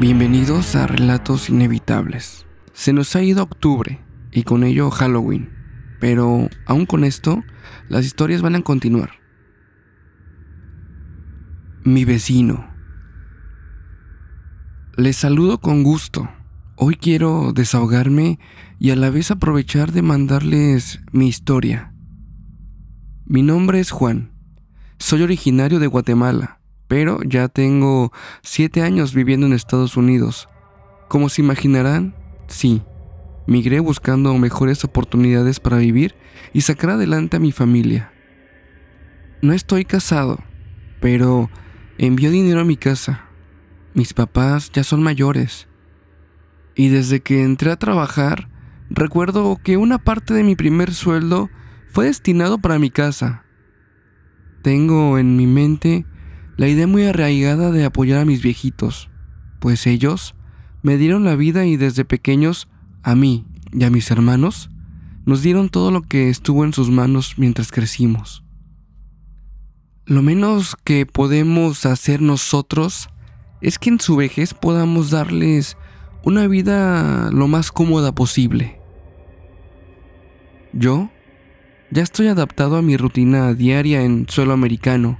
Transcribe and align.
Bienvenidos 0.00 0.76
a 0.76 0.86
Relatos 0.86 1.50
Inevitables. 1.50 2.46
Se 2.72 2.94
nos 2.94 3.14
ha 3.16 3.22
ido 3.22 3.42
octubre 3.42 4.00
y 4.32 4.44
con 4.44 4.64
ello 4.64 4.90
Halloween, 4.90 5.50
pero 6.00 6.48
aún 6.64 6.86
con 6.86 7.04
esto, 7.04 7.44
las 7.90 8.06
historias 8.06 8.40
van 8.40 8.54
a 8.54 8.62
continuar. 8.62 9.10
Mi 11.84 12.06
vecino. 12.06 12.66
Les 14.96 15.16
saludo 15.16 15.60
con 15.60 15.82
gusto. 15.82 16.30
Hoy 16.76 16.94
quiero 16.94 17.52
desahogarme 17.52 18.38
y 18.78 18.92
a 18.92 18.96
la 18.96 19.10
vez 19.10 19.30
aprovechar 19.30 19.92
de 19.92 20.00
mandarles 20.00 21.02
mi 21.12 21.28
historia. 21.28 21.92
Mi 23.26 23.42
nombre 23.42 23.80
es 23.80 23.90
Juan. 23.90 24.32
Soy 24.98 25.20
originario 25.20 25.78
de 25.78 25.88
Guatemala 25.88 26.59
pero 26.90 27.22
ya 27.22 27.46
tengo 27.46 28.12
siete 28.42 28.82
años 28.82 29.14
viviendo 29.14 29.46
en 29.46 29.52
Estados 29.52 29.96
Unidos. 29.96 30.48
Como 31.08 31.28
se 31.28 31.40
imaginarán, 31.40 32.16
sí, 32.48 32.82
migré 33.46 33.78
buscando 33.78 34.36
mejores 34.36 34.82
oportunidades 34.82 35.60
para 35.60 35.76
vivir 35.76 36.16
y 36.52 36.62
sacar 36.62 36.90
adelante 36.90 37.36
a 37.36 37.40
mi 37.40 37.52
familia. 37.52 38.12
No 39.40 39.52
estoy 39.52 39.84
casado, 39.84 40.40
pero 41.00 41.48
envío 41.96 42.32
dinero 42.32 42.58
a 42.58 42.64
mi 42.64 42.76
casa. 42.76 43.24
Mis 43.94 44.12
papás 44.12 44.72
ya 44.72 44.82
son 44.82 45.00
mayores. 45.00 45.68
Y 46.74 46.88
desde 46.88 47.20
que 47.20 47.44
entré 47.44 47.70
a 47.70 47.78
trabajar, 47.78 48.48
recuerdo 48.88 49.60
que 49.62 49.76
una 49.76 49.98
parte 49.98 50.34
de 50.34 50.42
mi 50.42 50.56
primer 50.56 50.92
sueldo 50.92 51.50
fue 51.86 52.06
destinado 52.06 52.58
para 52.58 52.80
mi 52.80 52.90
casa. 52.90 53.44
Tengo 54.62 55.18
en 55.18 55.36
mi 55.36 55.46
mente 55.46 56.04
la 56.60 56.68
idea 56.68 56.86
muy 56.86 57.04
arraigada 57.04 57.70
de 57.70 57.86
apoyar 57.86 58.18
a 58.18 58.26
mis 58.26 58.42
viejitos, 58.42 59.08
pues 59.60 59.86
ellos 59.86 60.34
me 60.82 60.98
dieron 60.98 61.24
la 61.24 61.34
vida 61.34 61.64
y 61.64 61.78
desde 61.78 62.04
pequeños 62.04 62.68
a 63.02 63.14
mí 63.14 63.46
y 63.72 63.82
a 63.84 63.88
mis 63.88 64.10
hermanos 64.10 64.68
nos 65.24 65.40
dieron 65.40 65.70
todo 65.70 65.90
lo 65.90 66.02
que 66.02 66.28
estuvo 66.28 66.66
en 66.66 66.74
sus 66.74 66.90
manos 66.90 67.36
mientras 67.38 67.72
crecimos. 67.72 68.44
Lo 70.04 70.20
menos 70.20 70.76
que 70.84 71.06
podemos 71.06 71.86
hacer 71.86 72.20
nosotros 72.20 73.08
es 73.62 73.78
que 73.78 73.88
en 73.88 73.98
su 73.98 74.16
vejez 74.16 74.52
podamos 74.52 75.10
darles 75.10 75.78
una 76.24 76.46
vida 76.46 77.30
lo 77.30 77.48
más 77.48 77.72
cómoda 77.72 78.14
posible. 78.14 78.78
Yo 80.74 81.10
ya 81.90 82.02
estoy 82.02 82.26
adaptado 82.26 82.76
a 82.76 82.82
mi 82.82 82.98
rutina 82.98 83.54
diaria 83.54 84.02
en 84.02 84.26
suelo 84.28 84.52
americano 84.52 85.18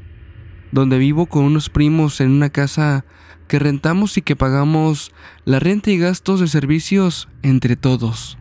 donde 0.72 0.98
vivo 0.98 1.26
con 1.26 1.44
unos 1.44 1.70
primos 1.70 2.20
en 2.20 2.30
una 2.30 2.50
casa 2.50 3.04
que 3.48 3.58
rentamos 3.58 4.16
y 4.16 4.22
que 4.22 4.36
pagamos 4.36 5.12
la 5.44 5.58
renta 5.58 5.90
y 5.90 5.98
gastos 5.98 6.40
de 6.40 6.48
servicios 6.48 7.28
entre 7.42 7.76
todos. 7.76 8.38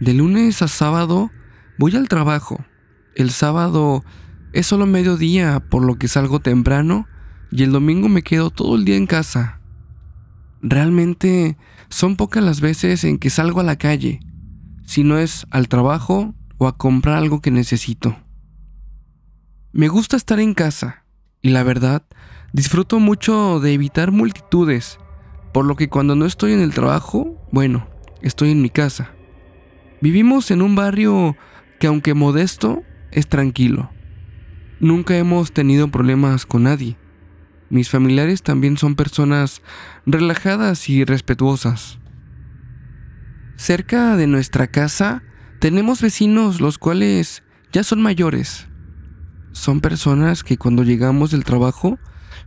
De 0.00 0.14
lunes 0.14 0.62
a 0.62 0.68
sábado 0.68 1.30
voy 1.78 1.96
al 1.96 2.08
trabajo. 2.08 2.64
El 3.14 3.30
sábado 3.30 4.04
es 4.52 4.66
solo 4.66 4.86
mediodía, 4.86 5.60
por 5.60 5.84
lo 5.84 5.96
que 5.96 6.08
salgo 6.08 6.40
temprano, 6.40 7.08
y 7.50 7.62
el 7.62 7.72
domingo 7.72 8.08
me 8.08 8.22
quedo 8.22 8.50
todo 8.50 8.76
el 8.76 8.84
día 8.84 8.96
en 8.96 9.06
casa. 9.06 9.60
Realmente 10.62 11.56
son 11.88 12.16
pocas 12.16 12.42
las 12.42 12.60
veces 12.60 13.04
en 13.04 13.18
que 13.18 13.30
salgo 13.30 13.60
a 13.60 13.64
la 13.64 13.76
calle, 13.76 14.20
si 14.84 15.04
no 15.04 15.18
es 15.18 15.46
al 15.50 15.68
trabajo 15.68 16.34
o 16.58 16.68
a 16.68 16.76
comprar 16.76 17.16
algo 17.16 17.40
que 17.40 17.50
necesito. 17.50 18.16
Me 19.74 19.88
gusta 19.88 20.18
estar 20.18 20.38
en 20.38 20.52
casa 20.52 21.06
y 21.40 21.48
la 21.48 21.62
verdad, 21.62 22.02
disfruto 22.52 23.00
mucho 23.00 23.58
de 23.58 23.72
evitar 23.72 24.12
multitudes, 24.12 24.98
por 25.54 25.64
lo 25.64 25.76
que 25.76 25.88
cuando 25.88 26.14
no 26.14 26.26
estoy 26.26 26.52
en 26.52 26.60
el 26.60 26.74
trabajo, 26.74 27.40
bueno, 27.52 27.88
estoy 28.20 28.50
en 28.50 28.60
mi 28.60 28.68
casa. 28.68 29.12
Vivimos 30.02 30.50
en 30.50 30.60
un 30.60 30.74
barrio 30.74 31.38
que 31.80 31.86
aunque 31.86 32.12
modesto, 32.12 32.82
es 33.12 33.28
tranquilo. 33.28 33.90
Nunca 34.78 35.16
hemos 35.16 35.52
tenido 35.52 35.88
problemas 35.88 36.44
con 36.44 36.64
nadie. 36.64 36.98
Mis 37.70 37.88
familiares 37.88 38.42
también 38.42 38.76
son 38.76 38.94
personas 38.94 39.62
relajadas 40.04 40.90
y 40.90 41.04
respetuosas. 41.04 41.98
Cerca 43.56 44.18
de 44.18 44.26
nuestra 44.26 44.66
casa 44.66 45.22
tenemos 45.60 46.02
vecinos 46.02 46.60
los 46.60 46.76
cuales 46.76 47.42
ya 47.72 47.82
son 47.84 48.02
mayores, 48.02 48.68
son 49.52 49.80
personas 49.80 50.42
que 50.42 50.56
cuando 50.56 50.82
llegamos 50.82 51.30
del 51.30 51.44
trabajo 51.44 51.98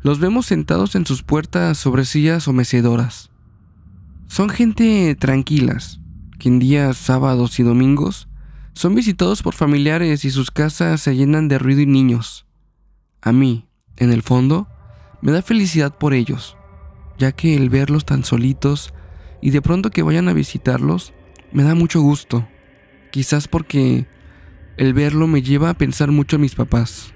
los 0.01 0.19
vemos 0.19 0.45
sentados 0.45 0.95
en 0.95 1.05
sus 1.05 1.23
puertas 1.23 1.77
sobre 1.77 2.05
sillas 2.05 2.47
o 2.47 2.53
mecedoras. 2.53 3.31
Son 4.27 4.49
gente 4.49 5.16
tranquilas, 5.16 5.99
que 6.39 6.49
en 6.49 6.59
días 6.59 6.97
sábados 6.97 7.59
y 7.59 7.63
domingos 7.63 8.27
son 8.73 8.93
visitados 8.93 9.41
por 9.41 9.53
familiares 9.53 10.25
y 10.25 10.31
sus 10.31 10.51
casas 10.51 11.01
se 11.01 11.16
llenan 11.16 11.47
de 11.47 11.57
ruido 11.57 11.81
y 11.81 11.85
niños. 11.85 12.45
A 13.22 13.31
mí, 13.31 13.67
en 13.95 14.11
el 14.11 14.22
fondo, 14.22 14.67
me 15.22 15.31
da 15.31 15.41
felicidad 15.41 15.97
por 15.97 16.13
ellos, 16.13 16.57
ya 17.17 17.31
que 17.31 17.55
el 17.55 17.69
verlos 17.69 18.05
tan 18.05 18.23
solitos 18.23 18.93
y 19.41 19.51
de 19.51 19.61
pronto 19.61 19.91
que 19.91 20.03
vayan 20.03 20.27
a 20.27 20.33
visitarlos 20.33 21.13
me 21.51 21.63
da 21.63 21.73
mucho 21.73 22.01
gusto, 22.01 22.47
quizás 23.11 23.47
porque 23.47 24.07
el 24.77 24.93
verlo 24.93 25.27
me 25.27 25.41
lleva 25.41 25.69
a 25.69 25.77
pensar 25.77 26.11
mucho 26.11 26.35
a 26.35 26.39
mis 26.39 26.55
papás. 26.55 27.13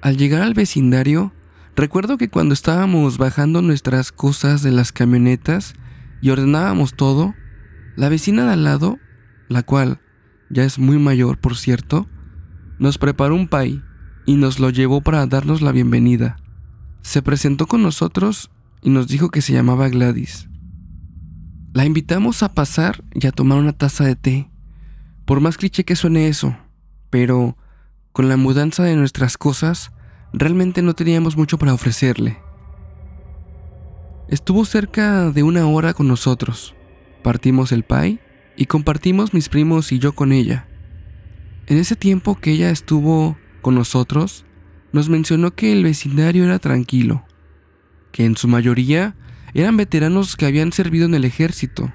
Al 0.00 0.16
llegar 0.16 0.42
al 0.42 0.54
vecindario, 0.54 1.32
recuerdo 1.76 2.18
que 2.18 2.28
cuando 2.28 2.54
estábamos 2.54 3.18
bajando 3.18 3.62
nuestras 3.62 4.12
cosas 4.12 4.62
de 4.62 4.70
las 4.70 4.92
camionetas 4.92 5.74
y 6.20 6.30
ordenábamos 6.30 6.94
todo, 6.94 7.34
la 7.96 8.08
vecina 8.08 8.44
de 8.46 8.52
al 8.52 8.64
lado, 8.64 8.98
la 9.48 9.62
cual 9.62 10.00
ya 10.50 10.64
es 10.64 10.78
muy 10.78 10.98
mayor 10.98 11.38
por 11.38 11.56
cierto, 11.56 12.08
nos 12.78 12.98
preparó 12.98 13.34
un 13.34 13.48
pay 13.48 13.82
y 14.24 14.36
nos 14.36 14.60
lo 14.60 14.70
llevó 14.70 15.00
para 15.00 15.26
darnos 15.26 15.62
la 15.62 15.72
bienvenida. 15.72 16.36
Se 17.02 17.22
presentó 17.22 17.66
con 17.66 17.82
nosotros 17.82 18.50
y 18.82 18.90
nos 18.90 19.08
dijo 19.08 19.30
que 19.30 19.42
se 19.42 19.52
llamaba 19.52 19.88
Gladys. 19.88 20.48
La 21.72 21.84
invitamos 21.84 22.42
a 22.42 22.54
pasar 22.54 23.04
y 23.14 23.26
a 23.26 23.32
tomar 23.32 23.58
una 23.58 23.72
taza 23.72 24.04
de 24.04 24.16
té. 24.16 24.50
Por 25.28 25.42
más 25.42 25.58
cliché 25.58 25.84
que 25.84 25.94
suene 25.94 26.26
eso, 26.26 26.56
pero 27.10 27.54
con 28.12 28.30
la 28.30 28.38
mudanza 28.38 28.82
de 28.84 28.96
nuestras 28.96 29.36
cosas, 29.36 29.92
realmente 30.32 30.80
no 30.80 30.94
teníamos 30.94 31.36
mucho 31.36 31.58
para 31.58 31.74
ofrecerle. 31.74 32.38
Estuvo 34.28 34.64
cerca 34.64 35.30
de 35.30 35.42
una 35.42 35.66
hora 35.66 35.92
con 35.92 36.08
nosotros. 36.08 36.74
Partimos 37.22 37.72
el 37.72 37.82
pie 37.82 38.20
y 38.56 38.64
compartimos 38.64 39.34
mis 39.34 39.50
primos 39.50 39.92
y 39.92 39.98
yo 39.98 40.14
con 40.14 40.32
ella. 40.32 40.66
En 41.66 41.76
ese 41.76 41.94
tiempo 41.94 42.40
que 42.40 42.52
ella 42.52 42.70
estuvo 42.70 43.36
con 43.60 43.74
nosotros, 43.74 44.46
nos 44.92 45.10
mencionó 45.10 45.54
que 45.54 45.72
el 45.72 45.84
vecindario 45.84 46.44
era 46.44 46.58
tranquilo, 46.58 47.26
que 48.12 48.24
en 48.24 48.34
su 48.34 48.48
mayoría 48.48 49.14
eran 49.52 49.76
veteranos 49.76 50.36
que 50.36 50.46
habían 50.46 50.72
servido 50.72 51.04
en 51.04 51.12
el 51.12 51.26
ejército. 51.26 51.92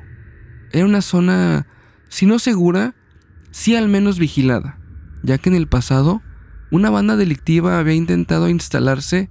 Era 0.71 0.85
una 0.85 1.01
zona, 1.01 1.65
si 2.09 2.27
no 2.27 2.37
segura, 2.37 2.93
sí 3.53 3.75
al 3.75 3.87
menos 3.87 4.17
vigilada, 4.17 4.79
ya 5.21 5.37
que 5.37 5.49
en 5.49 5.55
el 5.55 5.67
pasado 5.67 6.21
una 6.71 6.89
banda 6.89 7.15
delictiva 7.15 7.77
había 7.77 7.93
intentado 7.93 8.49
instalarse, 8.49 9.29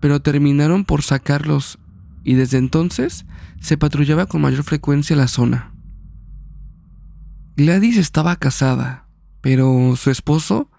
pero 0.00 0.22
terminaron 0.22 0.86
por 0.86 1.02
sacarlos 1.02 1.78
y 2.24 2.34
desde 2.34 2.56
entonces 2.56 3.26
se 3.60 3.76
patrullaba 3.76 4.24
con 4.24 4.40
mayor 4.40 4.64
frecuencia 4.64 5.14
la 5.14 5.28
zona. 5.28 5.74
Gladys 7.56 7.98
estaba 7.98 8.36
casada, 8.36 9.06
pero 9.42 9.94
su 9.96 10.10
esposo 10.10 10.70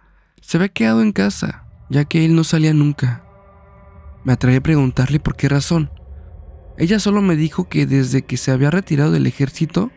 se 0.41 0.57
había 0.57 0.69
quedado 0.69 1.03
en 1.03 1.11
casa, 1.11 1.67
ya 1.91 2.05
que 2.05 2.25
él 2.25 2.35
no 2.35 2.43
salía 2.43 2.73
nunca. 2.73 3.23
Me 4.23 4.33
atreví 4.33 4.57
a 4.57 4.63
preguntarle 4.63 5.19
por 5.19 5.35
qué 5.35 5.47
razón. 5.47 5.91
Ella 6.77 6.97
solo 6.97 7.21
me 7.21 7.35
dijo 7.35 7.69
que 7.69 7.85
desde 7.85 8.23
que 8.23 8.37
se 8.37 8.51
había 8.51 8.71
retirado 8.71 9.11
del 9.11 9.27
ejército, 9.27 9.91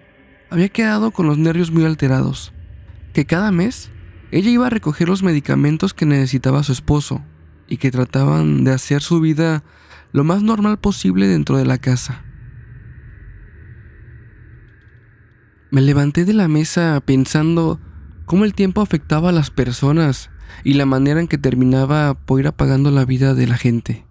había 0.50 0.68
quedado 0.68 1.10
con 1.12 1.26
los 1.26 1.38
nervios 1.38 1.70
muy 1.70 1.86
alterados 1.86 2.52
que 3.12 3.26
cada 3.26 3.52
mes 3.52 3.90
ella 4.32 4.50
iba 4.50 4.66
a 4.66 4.70
recoger 4.70 5.08
los 5.08 5.22
medicamentos 5.22 5.92
que 5.92 6.06
necesitaba 6.06 6.62
su 6.62 6.72
esposo 6.72 7.22
y 7.68 7.76
que 7.76 7.90
trataban 7.90 8.64
de 8.64 8.72
hacer 8.72 9.02
su 9.02 9.20
vida 9.20 9.62
lo 10.12 10.24
más 10.24 10.42
normal 10.42 10.78
posible 10.78 11.28
dentro 11.28 11.58
de 11.58 11.66
la 11.66 11.78
casa. 11.78 12.24
Me 15.70 15.80
levanté 15.80 16.24
de 16.24 16.32
la 16.32 16.48
mesa 16.48 17.00
pensando 17.04 17.80
cómo 18.24 18.44
el 18.44 18.54
tiempo 18.54 18.80
afectaba 18.80 19.28
a 19.30 19.32
las 19.32 19.50
personas 19.50 20.30
y 20.64 20.74
la 20.74 20.86
manera 20.86 21.20
en 21.20 21.28
que 21.28 21.38
terminaba 21.38 22.14
por 22.14 22.40
ir 22.40 22.46
apagando 22.46 22.90
la 22.90 23.04
vida 23.04 23.34
de 23.34 23.46
la 23.46 23.56
gente. 23.56 24.06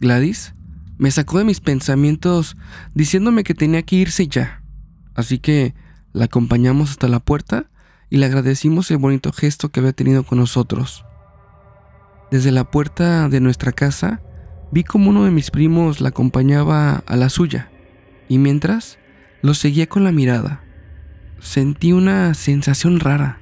Gladys 0.00 0.54
me 0.98 1.10
sacó 1.10 1.38
de 1.38 1.44
mis 1.44 1.60
pensamientos 1.60 2.56
diciéndome 2.94 3.44
que 3.44 3.54
tenía 3.54 3.82
que 3.82 3.96
irse 3.96 4.26
ya, 4.28 4.62
así 5.14 5.38
que 5.38 5.74
la 6.12 6.26
acompañamos 6.26 6.90
hasta 6.90 7.08
la 7.08 7.20
puerta 7.20 7.70
y 8.12 8.18
le 8.18 8.26
agradecimos 8.26 8.90
el 8.90 8.98
bonito 8.98 9.32
gesto 9.32 9.70
que 9.70 9.80
había 9.80 9.94
tenido 9.94 10.22
con 10.22 10.36
nosotros. 10.36 11.06
Desde 12.30 12.52
la 12.52 12.70
puerta 12.70 13.30
de 13.30 13.40
nuestra 13.40 13.72
casa 13.72 14.20
vi 14.70 14.84
como 14.84 15.08
uno 15.08 15.24
de 15.24 15.30
mis 15.30 15.50
primos 15.50 16.02
la 16.02 16.10
acompañaba 16.10 16.96
a 17.06 17.16
la 17.16 17.30
suya 17.30 17.72
y 18.28 18.36
mientras 18.36 18.98
lo 19.40 19.54
seguía 19.54 19.88
con 19.88 20.04
la 20.04 20.12
mirada. 20.12 20.62
Sentí 21.40 21.94
una 21.94 22.34
sensación 22.34 23.00
rara, 23.00 23.40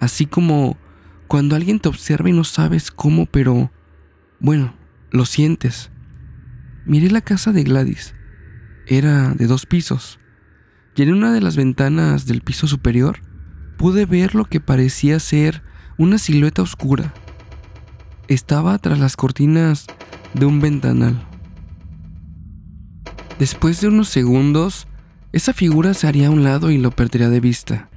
así 0.00 0.24
como 0.24 0.78
cuando 1.26 1.54
alguien 1.54 1.78
te 1.78 1.90
observa 1.90 2.30
y 2.30 2.32
no 2.32 2.44
sabes 2.44 2.90
cómo, 2.90 3.26
pero 3.26 3.70
bueno, 4.40 4.74
lo 5.10 5.26
sientes. 5.26 5.90
Miré 6.86 7.10
la 7.10 7.20
casa 7.20 7.52
de 7.52 7.62
Gladys. 7.62 8.14
Era 8.86 9.34
de 9.34 9.46
dos 9.46 9.66
pisos. 9.66 10.18
Y 10.96 11.02
en 11.02 11.12
una 11.12 11.30
de 11.30 11.42
las 11.42 11.56
ventanas 11.56 12.24
del 12.24 12.40
piso 12.40 12.66
superior 12.66 13.27
pude 13.78 14.04
ver 14.04 14.34
lo 14.34 14.44
que 14.44 14.60
parecía 14.60 15.18
ser 15.20 15.62
una 15.96 16.18
silueta 16.18 16.60
oscura. 16.60 17.14
Estaba 18.26 18.76
tras 18.78 18.98
las 18.98 19.16
cortinas 19.16 19.86
de 20.34 20.44
un 20.44 20.60
ventanal. 20.60 21.24
Después 23.38 23.80
de 23.80 23.88
unos 23.88 24.08
segundos, 24.08 24.88
esa 25.32 25.52
figura 25.54 25.94
se 25.94 26.08
haría 26.08 26.26
a 26.26 26.30
un 26.30 26.42
lado 26.42 26.70
y 26.70 26.78
lo 26.78 26.90
perdería 26.90 27.30
de 27.30 27.40
vista. 27.40 27.88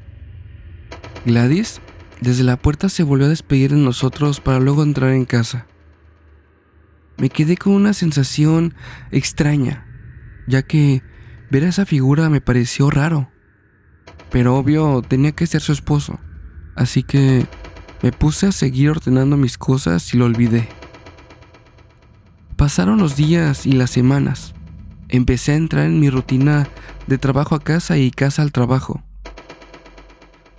Gladys, 1.26 1.82
desde 2.22 2.44
la 2.44 2.58
puerta, 2.58 2.88
se 2.88 3.04
volvió 3.04 3.26
a 3.26 3.30
despedir 3.30 3.72
de 3.72 3.78
nosotros 3.78 4.40
para 4.40 4.60
luego 4.60 4.84
entrar 4.84 5.12
en 5.12 5.26
casa. 5.26 5.66
Me 7.18 7.30
quedé 7.30 7.58
con 7.58 7.74
una 7.74 7.94
sensación 7.94 8.76
extraña, 9.12 9.86
ya 10.48 10.62
que 10.62 11.02
ver 11.50 11.66
a 11.66 11.70
esa 11.70 11.86
figura 11.88 12.30
me 12.30 12.40
pareció 12.40 12.92
raro. 12.92 13.31
Pero 14.32 14.58
obvio 14.58 15.02
tenía 15.02 15.34
que 15.34 15.46
ser 15.46 15.62
su 15.62 15.72
esposo, 15.74 16.20
así 16.76 17.04
que 17.04 17.46
me 18.02 18.12
puse 18.12 18.48
a 18.48 18.52
seguir 18.52 18.90
ordenando 18.90 19.38
mis 19.38 19.58
cosas 19.58 20.14
y 20.14 20.18
lo 20.18 20.26
olvidé. 20.26 20.68
Pasaron 22.56 23.00
los 23.00 23.16
días 23.16 23.66
y 23.66 23.74
las 23.74 23.92
semanas. 23.92 24.54
Empecé 25.10 25.52
a 25.52 25.56
entrar 25.56 25.86
en 25.86 26.00
mi 26.00 26.10
rutina 26.10 26.68
de 27.08 27.18
trabajo 27.18 27.56
a 27.56 27.60
casa 27.60 27.98
y 27.98 28.12
casa 28.12 28.42
al 28.42 28.52
trabajo. 28.52 29.04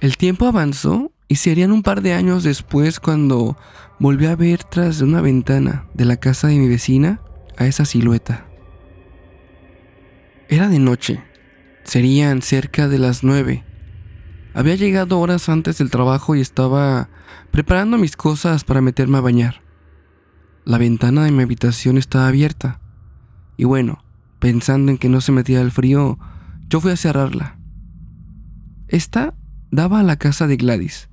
El 0.00 0.16
tiempo 0.16 0.46
avanzó 0.46 1.12
y 1.28 1.36
serían 1.36 1.72
un 1.72 1.82
par 1.82 2.02
de 2.02 2.12
años 2.12 2.42
después 2.42 3.00
cuando 3.00 3.56
volví 3.98 4.26
a 4.26 4.36
ver 4.36 4.64
tras 4.64 4.98
de 4.98 5.04
una 5.04 5.20
ventana 5.20 5.86
de 5.94 6.04
la 6.04 6.16
casa 6.16 6.48
de 6.48 6.58
mi 6.58 6.68
vecina 6.68 7.20
a 7.56 7.66
esa 7.66 7.84
silueta. 7.84 8.46
Era 10.48 10.68
de 10.68 10.78
noche. 10.78 11.22
Serían 11.84 12.43
cerca 12.43 12.88
de 12.88 12.99
las 12.99 13.25
nueve 13.25 13.64
había 14.55 14.75
llegado 14.75 15.19
horas 15.19 15.49
antes 15.49 15.79
del 15.79 15.90
trabajo 15.90 16.34
y 16.34 16.40
estaba 16.40 17.08
preparando 17.50 17.96
mis 17.96 18.17
cosas 18.17 18.64
para 18.64 18.82
meterme 18.82 19.19
a 19.19 19.23
bañar. 19.23 19.62
La 20.64 20.79
ventana 20.79 21.25
de 21.25 21.32
mi 21.32 21.43
habitación 21.43 21.96
estaba 21.96 22.29
abierta. 22.29 22.81
Y 23.56 23.64
bueno, 23.64 24.05
pensando 24.38 24.93
en 24.93 24.99
que 24.99 25.08
no 25.08 25.20
se 25.20 25.32
metía 25.32 25.62
el 25.62 25.70
frío, 25.70 26.19
yo 26.69 26.81
fui 26.81 26.93
a 26.93 26.96
cerrarla. 26.96 27.58
Esta 28.88 29.35
daba 29.70 30.00
a 30.00 30.05
la 30.05 30.17
casa 30.17 30.46
de 30.46 30.56
Gladys. 30.56 31.08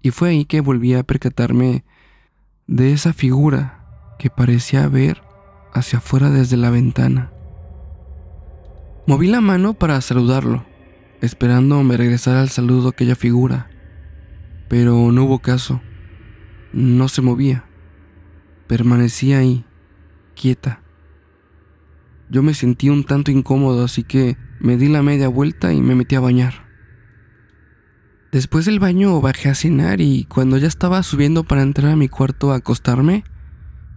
Y 0.00 0.10
fue 0.10 0.30
ahí 0.30 0.46
que 0.46 0.62
volví 0.62 0.94
a 0.94 1.02
percatarme 1.02 1.84
de 2.66 2.92
esa 2.92 3.12
figura 3.12 3.84
que 4.18 4.30
parecía 4.30 4.88
ver 4.88 5.22
hacia 5.74 5.98
afuera 5.98 6.30
desde 6.30 6.56
la 6.56 6.70
ventana. 6.70 7.30
Moví 9.10 9.26
la 9.26 9.40
mano 9.40 9.74
para 9.74 10.00
saludarlo 10.02 10.64
esperando 11.20 11.82
me 11.82 11.96
regresara 11.96 12.42
al 12.42 12.48
saludo 12.48 12.90
aquella 12.90 13.16
figura, 13.16 13.68
pero 14.68 15.10
no 15.10 15.24
hubo 15.24 15.40
caso. 15.40 15.80
No 16.72 17.08
se 17.08 17.20
movía. 17.20 17.64
Permanecía 18.68 19.38
ahí, 19.38 19.64
quieta. 20.36 20.80
Yo 22.28 22.44
me 22.44 22.54
sentí 22.54 22.88
un 22.88 23.02
tanto 23.02 23.32
incómodo, 23.32 23.84
así 23.84 24.04
que 24.04 24.36
me 24.60 24.76
di 24.76 24.86
la 24.86 25.02
media 25.02 25.26
vuelta 25.26 25.72
y 25.72 25.80
me 25.80 25.96
metí 25.96 26.14
a 26.14 26.20
bañar. 26.20 26.68
Después 28.30 28.64
del 28.64 28.78
baño 28.78 29.20
bajé 29.20 29.48
a 29.48 29.56
cenar 29.56 30.00
y 30.00 30.22
cuando 30.26 30.56
ya 30.56 30.68
estaba 30.68 31.02
subiendo 31.02 31.42
para 31.42 31.62
entrar 31.62 31.90
a 31.90 31.96
mi 31.96 32.08
cuarto 32.08 32.52
a 32.52 32.58
acostarme, 32.58 33.24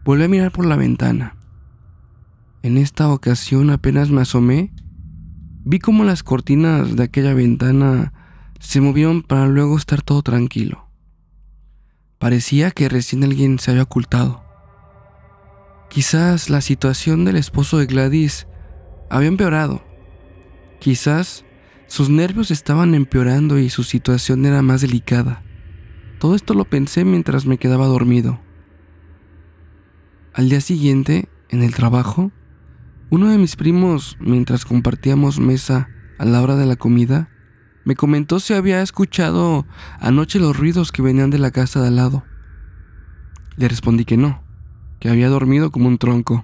volví 0.04 0.24
a 0.24 0.28
mirar 0.28 0.52
por 0.52 0.66
la 0.66 0.76
ventana. 0.76 1.36
En 2.64 2.80
esta 2.80 3.10
ocasión 3.10 3.70
apenas 3.70 4.10
me 4.10 4.22
asomé 4.22 4.74
Vi 5.66 5.80
como 5.80 6.04
las 6.04 6.24
cortinas 6.24 6.96
de 6.96 7.04
aquella 7.04 7.34
ventana 7.34 8.12
se 8.60 8.82
movieron 8.82 9.24
para 9.24 9.48
luego 9.48 9.78
estar 9.78 10.02
todo 10.02 10.22
tranquilo. 10.22 10.90
Parecía 12.20 12.72
que 12.72 12.90
recién 12.90 13.24
alguien 13.24 13.60
se 13.60 13.72
había 13.72 13.84
ocultado. 13.84 14.44
Quizás 15.90 16.50
la 16.50 16.60
situación 16.60 17.24
del 17.24 17.38
esposo 17.38 17.78
de 17.78 17.86
Gladys 17.86 18.48
había 19.10 19.30
empeorado. 19.30 19.84
Quizás 20.80 21.46
sus 21.88 22.10
nervios 22.10 22.52
estaban 22.52 22.94
empeorando 22.94 23.58
y 23.58 23.70
su 23.70 23.84
situación 23.84 24.46
era 24.46 24.62
más 24.62 24.82
delicada. 24.82 25.44
Todo 26.20 26.36
esto 26.36 26.54
lo 26.56 26.66
pensé 26.66 27.06
mientras 27.06 27.46
me 27.46 27.58
quedaba 27.58 27.88
dormido. 27.88 28.42
Al 30.34 30.50
día 30.50 30.62
siguiente, 30.62 31.30
en 31.50 31.64
el 31.64 31.74
trabajo, 31.76 32.32
uno 33.14 33.30
de 33.30 33.38
mis 33.38 33.56
primos, 33.56 34.18
mientras 34.20 34.66
compartíamos 34.66 35.40
mesa 35.40 35.88
a 36.18 36.26
la 36.26 36.42
hora 36.42 36.56
de 36.56 36.66
la 36.66 36.78
comida, 36.78 37.30
me 37.86 37.96
comentó 37.96 38.40
si 38.40 38.56
había 38.56 38.82
escuchado 38.82 39.68
anoche 40.00 40.40
los 40.40 40.58
ruidos 40.58 40.92
que 40.92 41.04
venían 41.04 41.30
de 41.30 41.38
la 41.38 41.52
casa 41.52 41.80
de 41.80 41.90
al 41.90 41.98
lado. 41.98 42.24
Le 43.56 43.68
respondí 43.68 44.04
que 44.04 44.18
no, 44.18 44.42
que 45.00 45.10
había 45.10 45.30
dormido 45.30 45.70
como 45.70 45.90
un 45.90 46.00
tronco. 46.00 46.44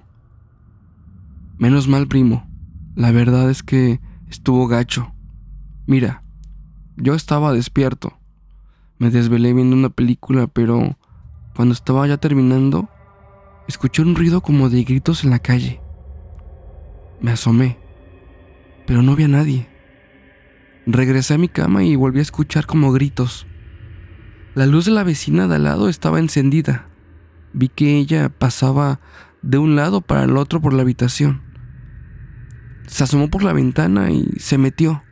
Menos 1.58 1.88
mal, 1.88 2.06
primo. 2.06 2.48
La 2.94 3.10
verdad 3.10 3.50
es 3.50 3.64
que 3.64 4.00
estuvo 4.28 4.68
gacho. 4.68 5.12
Mira, 5.88 6.22
yo 6.96 7.14
estaba 7.14 7.52
despierto. 7.52 8.16
Me 8.96 9.10
desvelé 9.10 9.54
viendo 9.54 9.74
una 9.74 9.90
película, 9.90 10.46
pero 10.46 10.96
cuando 11.56 11.74
estaba 11.74 12.06
ya 12.06 12.18
terminando, 12.18 12.88
escuché 13.66 14.02
un 14.02 14.14
ruido 14.14 14.40
como 14.40 14.70
de 14.70 14.84
gritos 14.84 15.24
en 15.24 15.30
la 15.30 15.40
calle. 15.40 15.79
Me 17.20 17.32
asomé, 17.32 17.78
pero 18.86 19.02
no 19.02 19.14
vi 19.14 19.24
a 19.24 19.28
nadie. 19.28 19.68
Regresé 20.86 21.34
a 21.34 21.38
mi 21.38 21.48
cama 21.48 21.84
y 21.84 21.94
volví 21.94 22.18
a 22.18 22.22
escuchar 22.22 22.66
como 22.66 22.92
gritos. 22.92 23.46
La 24.54 24.66
luz 24.66 24.86
de 24.86 24.92
la 24.92 25.04
vecina 25.04 25.46
de 25.46 25.56
al 25.56 25.64
lado 25.64 25.88
estaba 25.88 26.18
encendida. 26.18 26.88
Vi 27.52 27.68
que 27.68 27.98
ella 27.98 28.30
pasaba 28.30 29.00
de 29.42 29.58
un 29.58 29.76
lado 29.76 30.00
para 30.00 30.24
el 30.24 30.36
otro 30.36 30.60
por 30.60 30.72
la 30.72 30.82
habitación. 30.82 31.42
Se 32.86 33.04
asomó 33.04 33.28
por 33.28 33.42
la 33.42 33.52
ventana 33.52 34.10
y 34.10 34.26
se 34.38 34.58
metió. 34.58 35.04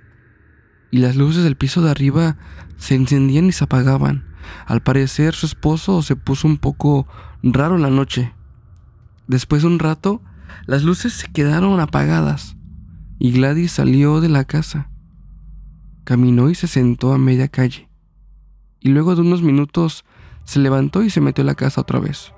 Y 0.91 0.99
las 0.99 1.15
luces 1.15 1.45
del 1.45 1.57
piso 1.57 1.83
de 1.83 1.91
arriba 1.91 2.37
se 2.79 2.95
encendían 2.95 3.47
y 3.47 3.53
se 3.53 3.65
apagaban. 3.65 4.25
Al 4.67 4.83
parecer 4.83 5.35
su 5.35 5.47
esposo 5.47 6.03
se 6.03 6.17
puso 6.17 6.49
un 6.49 6.57
poco 6.57 7.07
raro 7.43 7.77
en 7.77 7.83
la 7.83 7.91
noche. 7.91 8.33
Después 9.27 9.63
de 9.63 9.69
un 9.69 9.79
rato 9.79 10.23
las 10.67 10.83
luces 10.83 11.13
se 11.13 11.29
quedaron 11.29 11.81
apagadas 11.81 12.57
y 13.19 13.33
Gladys 13.33 13.73
salió 13.73 14.21
de 14.21 14.29
la 14.29 14.45
casa. 14.45 14.91
Caminó 16.05 16.51
y 16.51 16.55
se 16.55 16.67
sentó 16.67 17.13
a 17.13 17.19
media 17.19 17.49
calle. 17.49 17.89
Y 18.81 18.91
luego 18.91 19.15
de 19.15 19.23
unos 19.23 19.43
minutos 19.43 20.05
se 20.45 20.61
levantó 20.61 21.03
y 21.03 21.11
se 21.11 21.21
metió 21.21 21.43
a 21.43 21.47
la 21.47 21.55
casa 21.55 21.81
otra 21.81 21.99
vez. 21.99 22.33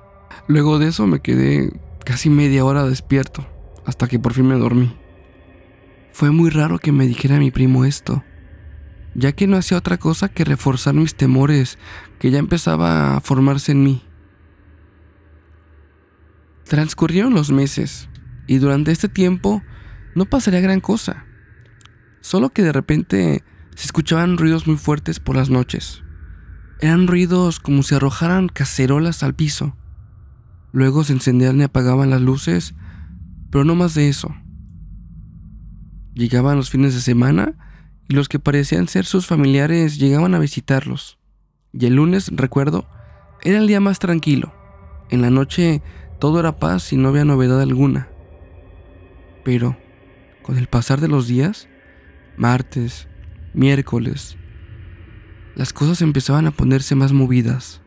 Luego 0.49 0.79
de 0.79 0.89
eso 0.89 1.07
me 1.07 1.21
quedé 1.21 1.73
casi 2.05 2.31
media 2.31 2.65
hora 2.65 2.85
despierto, 2.85 3.47
hasta 3.85 4.09
que 4.09 4.19
por 4.19 4.33
fin 4.33 4.49
me 4.49 4.57
dormí. 4.57 4.97
Fue 6.13 6.31
muy 6.31 6.51
raro 6.51 6.79
que 6.79 6.93
me 6.93 7.07
dijera 7.07 7.39
mi 7.39 7.51
primo 7.51 7.85
esto, 7.85 8.25
ya 9.15 9.33
que 9.33 9.47
no 9.47 9.57
hacía 9.57 9.79
otra 9.79 9.99
cosa 9.99 10.29
que 10.29 10.45
reforzar 10.45 10.95
mis 10.95 11.15
temores 11.15 11.79
que 12.19 12.31
ya 12.31 12.39
empezaba 12.39 13.17
a 13.17 13.21
formarse 13.21 13.73
en 13.73 13.85
mí. 13.85 14.03
Transcurrieron 16.71 17.35
los 17.35 17.51
meses 17.51 18.09
y 18.47 18.59
durante 18.59 18.93
este 18.93 19.09
tiempo 19.09 19.61
no 20.15 20.27
pasaría 20.27 20.61
gran 20.61 20.79
cosa. 20.79 21.27
Solo 22.21 22.51
que 22.51 22.63
de 22.63 22.71
repente 22.71 23.43
se 23.75 23.87
escuchaban 23.87 24.39
ruidos 24.39 24.69
muy 24.69 24.77
fuertes 24.77 25.19
por 25.19 25.35
las 25.35 25.51
noches. 25.51 26.05
Eran 26.79 27.09
ruidos 27.09 27.59
como 27.59 27.83
si 27.83 27.97
arrojaran 27.97 28.49
cacerolas 28.49 29.25
al 29.25 29.35
piso. 29.35 29.77
Luego 30.71 31.03
se 31.03 31.13
encendían 31.13 31.59
y 31.59 31.65
apagaban 31.65 32.11
las 32.11 32.21
luces, 32.21 32.77
pero 33.51 33.65
no 33.65 33.75
más 33.75 33.95
de 33.95 34.09
eso. 34.09 34.33
Llegaban 36.15 36.57
los 36.57 36.71
fines 36.71 36.95
de 36.95 37.01
semana 37.01 37.57
y 38.09 38.15
los 38.15 38.29
que 38.29 38.39
parecían 38.39 38.87
ser 38.87 39.07
sus 39.07 39.27
familiares 39.27 39.99
llegaban 39.99 40.37
a 40.37 40.39
visitarlos. 40.39 41.19
Y 41.73 41.87
el 41.87 41.97
lunes, 41.97 42.31
recuerdo, 42.33 42.89
era 43.43 43.59
el 43.59 43.67
día 43.67 43.81
más 43.81 43.99
tranquilo. 43.99 44.55
En 45.11 45.23
la 45.23 45.31
noche 45.31 45.83
todo 46.21 46.39
era 46.39 46.59
paz 46.59 46.93
y 46.93 46.97
no 46.97 47.09
había 47.09 47.25
novedad 47.25 47.61
alguna. 47.61 48.09
Pero, 49.45 49.77
con 50.43 50.59
el 50.59 50.69
pasar 50.69 51.01
de 51.01 51.09
los 51.09 51.27
días, 51.27 51.69
martes, 52.37 53.09
miércoles, 53.55 54.37
las 55.57 55.73
cosas 55.73 56.03
empezaban 56.03 56.47
a 56.47 56.53
ponerse 56.53 56.95
más 56.95 57.13
movidas. 57.13 57.83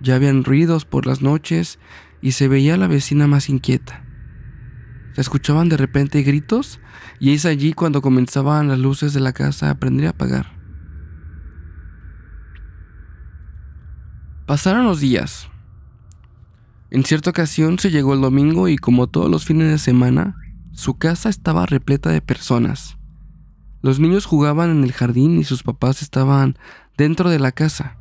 Ya 0.00 0.14
habían 0.14 0.44
ruidos 0.44 0.84
por 0.84 1.06
las 1.06 1.22
noches 1.22 1.78
y 2.20 2.32
se 2.32 2.46
veía 2.46 2.76
la 2.76 2.86
vecina 2.86 3.26
más 3.26 3.48
inquieta. 3.48 4.04
Se 5.14 5.22
escuchaban 5.22 5.68
de 5.68 5.78
repente 5.78 6.22
gritos 6.22 6.78
y 7.18 7.32
es 7.32 7.46
allí 7.46 7.72
cuando 7.72 8.02
comenzaban 8.02 8.68
las 8.68 8.78
luces 8.78 9.14
de 9.14 9.20
la 9.20 9.32
casa 9.32 9.70
a 9.70 9.74
prender 9.76 10.04
y 10.04 10.08
apagar. 10.08 10.52
Pasaron 14.44 14.84
los 14.84 15.00
días. 15.00 15.48
En 16.90 17.04
cierta 17.04 17.30
ocasión 17.30 17.78
se 17.78 17.90
llegó 17.90 18.14
el 18.14 18.20
domingo 18.20 18.68
y 18.68 18.76
como 18.76 19.08
todos 19.08 19.30
los 19.30 19.44
fines 19.44 19.70
de 19.70 19.78
semana, 19.78 20.36
su 20.72 20.98
casa 20.98 21.28
estaba 21.28 21.66
repleta 21.66 22.10
de 22.10 22.20
personas. 22.20 22.96
Los 23.82 23.98
niños 23.98 24.24
jugaban 24.24 24.70
en 24.70 24.84
el 24.84 24.92
jardín 24.92 25.38
y 25.38 25.44
sus 25.44 25.62
papás 25.62 26.02
estaban 26.02 26.56
dentro 26.96 27.28
de 27.28 27.38
la 27.40 27.52
casa. 27.52 27.98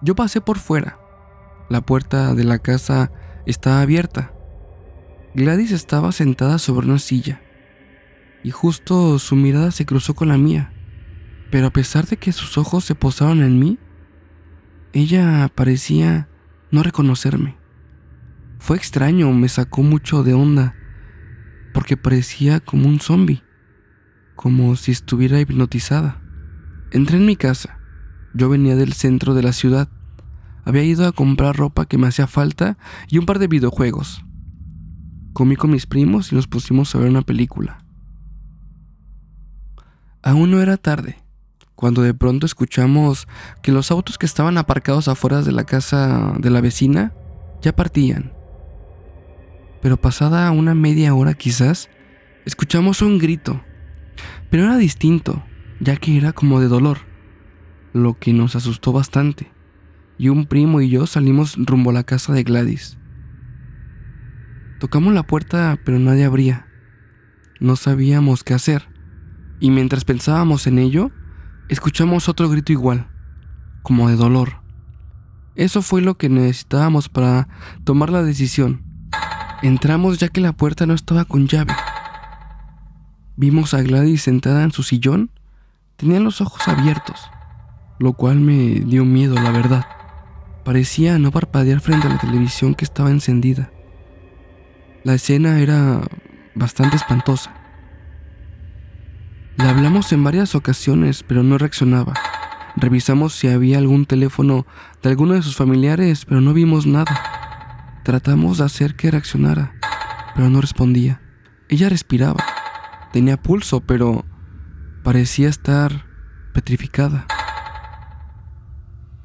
Yo 0.00 0.14
pasé 0.14 0.40
por 0.40 0.58
fuera. 0.58 0.98
La 1.68 1.82
puerta 1.82 2.34
de 2.34 2.44
la 2.44 2.58
casa 2.58 3.12
estaba 3.44 3.82
abierta. 3.82 4.32
Gladys 5.34 5.72
estaba 5.72 6.12
sentada 6.12 6.58
sobre 6.58 6.86
una 6.86 6.98
silla 6.98 7.42
y 8.42 8.50
justo 8.50 9.18
su 9.18 9.36
mirada 9.36 9.70
se 9.70 9.84
cruzó 9.84 10.14
con 10.14 10.28
la 10.28 10.38
mía. 10.38 10.72
Pero 11.50 11.66
a 11.66 11.70
pesar 11.70 12.06
de 12.06 12.16
que 12.16 12.32
sus 12.32 12.56
ojos 12.56 12.84
se 12.84 12.94
posaron 12.94 13.42
en 13.42 13.58
mí, 13.58 13.78
ella 14.94 15.50
parecía 15.54 16.28
no 16.70 16.82
reconocerme. 16.82 17.57
Fue 18.58 18.76
extraño, 18.76 19.32
me 19.32 19.48
sacó 19.48 19.82
mucho 19.82 20.22
de 20.22 20.34
onda, 20.34 20.74
porque 21.72 21.96
parecía 21.96 22.60
como 22.60 22.88
un 22.88 23.00
zombie, 23.00 23.42
como 24.34 24.76
si 24.76 24.92
estuviera 24.92 25.40
hipnotizada. 25.40 26.20
Entré 26.90 27.18
en 27.18 27.26
mi 27.26 27.36
casa. 27.36 27.78
Yo 28.34 28.48
venía 28.48 28.76
del 28.76 28.92
centro 28.92 29.34
de 29.34 29.42
la 29.42 29.52
ciudad. 29.52 29.88
Había 30.64 30.82
ido 30.82 31.06
a 31.06 31.12
comprar 31.12 31.56
ropa 31.56 31.86
que 31.86 31.98
me 31.98 32.08
hacía 32.08 32.26
falta 32.26 32.78
y 33.08 33.18
un 33.18 33.26
par 33.26 33.38
de 33.38 33.46
videojuegos. 33.46 34.24
Comí 35.32 35.56
con 35.56 35.70
mis 35.70 35.86
primos 35.86 36.32
y 36.32 36.34
nos 36.34 36.46
pusimos 36.46 36.94
a 36.94 36.98
ver 36.98 37.08
una 37.08 37.22
película. 37.22 37.84
Aún 40.22 40.50
no 40.50 40.60
era 40.60 40.76
tarde, 40.76 41.16
cuando 41.74 42.02
de 42.02 42.12
pronto 42.12 42.44
escuchamos 42.44 43.28
que 43.62 43.72
los 43.72 43.90
autos 43.90 44.18
que 44.18 44.26
estaban 44.26 44.58
aparcados 44.58 45.08
afuera 45.08 45.42
de 45.42 45.52
la 45.52 45.64
casa 45.64 46.34
de 46.38 46.50
la 46.50 46.60
vecina 46.60 47.14
ya 47.62 47.74
partían. 47.74 48.37
Pero 49.80 49.96
pasada 49.96 50.50
una 50.50 50.74
media 50.74 51.14
hora 51.14 51.34
quizás, 51.34 51.88
escuchamos 52.44 53.02
un 53.02 53.18
grito, 53.18 53.62
pero 54.50 54.64
era 54.64 54.76
distinto, 54.76 55.44
ya 55.80 55.96
que 55.96 56.16
era 56.16 56.32
como 56.32 56.60
de 56.60 56.68
dolor, 56.68 56.98
lo 57.92 58.18
que 58.18 58.32
nos 58.32 58.56
asustó 58.56 58.92
bastante, 58.92 59.52
y 60.18 60.30
un 60.30 60.46
primo 60.46 60.80
y 60.80 60.88
yo 60.88 61.06
salimos 61.06 61.56
rumbo 61.56 61.90
a 61.90 61.94
la 61.94 62.04
casa 62.04 62.32
de 62.32 62.42
Gladys. 62.42 62.98
Tocamos 64.80 65.14
la 65.14 65.24
puerta, 65.24 65.78
pero 65.84 65.98
nadie 65.98 66.24
abría. 66.24 66.66
No 67.60 67.76
sabíamos 67.76 68.44
qué 68.44 68.54
hacer, 68.54 68.88
y 69.60 69.70
mientras 69.70 70.04
pensábamos 70.04 70.66
en 70.66 70.78
ello, 70.78 71.10
escuchamos 71.68 72.28
otro 72.28 72.48
grito 72.48 72.72
igual, 72.72 73.08
como 73.82 74.08
de 74.08 74.16
dolor. 74.16 74.62
Eso 75.54 75.82
fue 75.82 76.02
lo 76.02 76.16
que 76.16 76.28
necesitábamos 76.28 77.08
para 77.08 77.48
tomar 77.84 78.10
la 78.10 78.22
decisión. 78.22 78.87
Entramos 79.62 80.18
ya 80.18 80.28
que 80.28 80.40
la 80.40 80.52
puerta 80.52 80.86
no 80.86 80.94
estaba 80.94 81.24
con 81.24 81.48
llave. 81.48 81.74
Vimos 83.34 83.74
a 83.74 83.82
Gladys 83.82 84.22
sentada 84.22 84.62
en 84.62 84.70
su 84.70 84.84
sillón. 84.84 85.30
Tenía 85.96 86.20
los 86.20 86.40
ojos 86.40 86.68
abiertos, 86.68 87.28
lo 87.98 88.12
cual 88.12 88.38
me 88.38 88.80
dio 88.80 89.04
miedo, 89.04 89.34
la 89.34 89.50
verdad. 89.50 89.84
Parecía 90.64 91.18
no 91.18 91.32
parpadear 91.32 91.80
frente 91.80 92.06
a 92.06 92.10
la 92.10 92.18
televisión 92.18 92.76
que 92.76 92.84
estaba 92.84 93.10
encendida. 93.10 93.72
La 95.02 95.14
escena 95.14 95.58
era 95.58 96.02
bastante 96.54 96.96
espantosa. 96.96 97.52
Le 99.56 99.64
hablamos 99.64 100.12
en 100.12 100.22
varias 100.22 100.54
ocasiones, 100.54 101.24
pero 101.24 101.42
no 101.42 101.58
reaccionaba. 101.58 102.14
Revisamos 102.76 103.34
si 103.34 103.48
había 103.48 103.78
algún 103.78 104.06
teléfono 104.06 104.66
de 105.02 105.08
alguno 105.08 105.34
de 105.34 105.42
sus 105.42 105.56
familiares, 105.56 106.26
pero 106.26 106.40
no 106.40 106.52
vimos 106.52 106.86
nada. 106.86 107.37
Tratamos 108.08 108.56
de 108.56 108.64
hacer 108.64 108.96
que 108.96 109.10
reaccionara, 109.10 109.74
pero 110.34 110.48
no 110.48 110.62
respondía. 110.62 111.20
Ella 111.68 111.90
respiraba. 111.90 112.42
Tenía 113.12 113.36
pulso, 113.36 113.80
pero 113.80 114.24
parecía 115.02 115.50
estar 115.50 116.06
petrificada. 116.54 117.26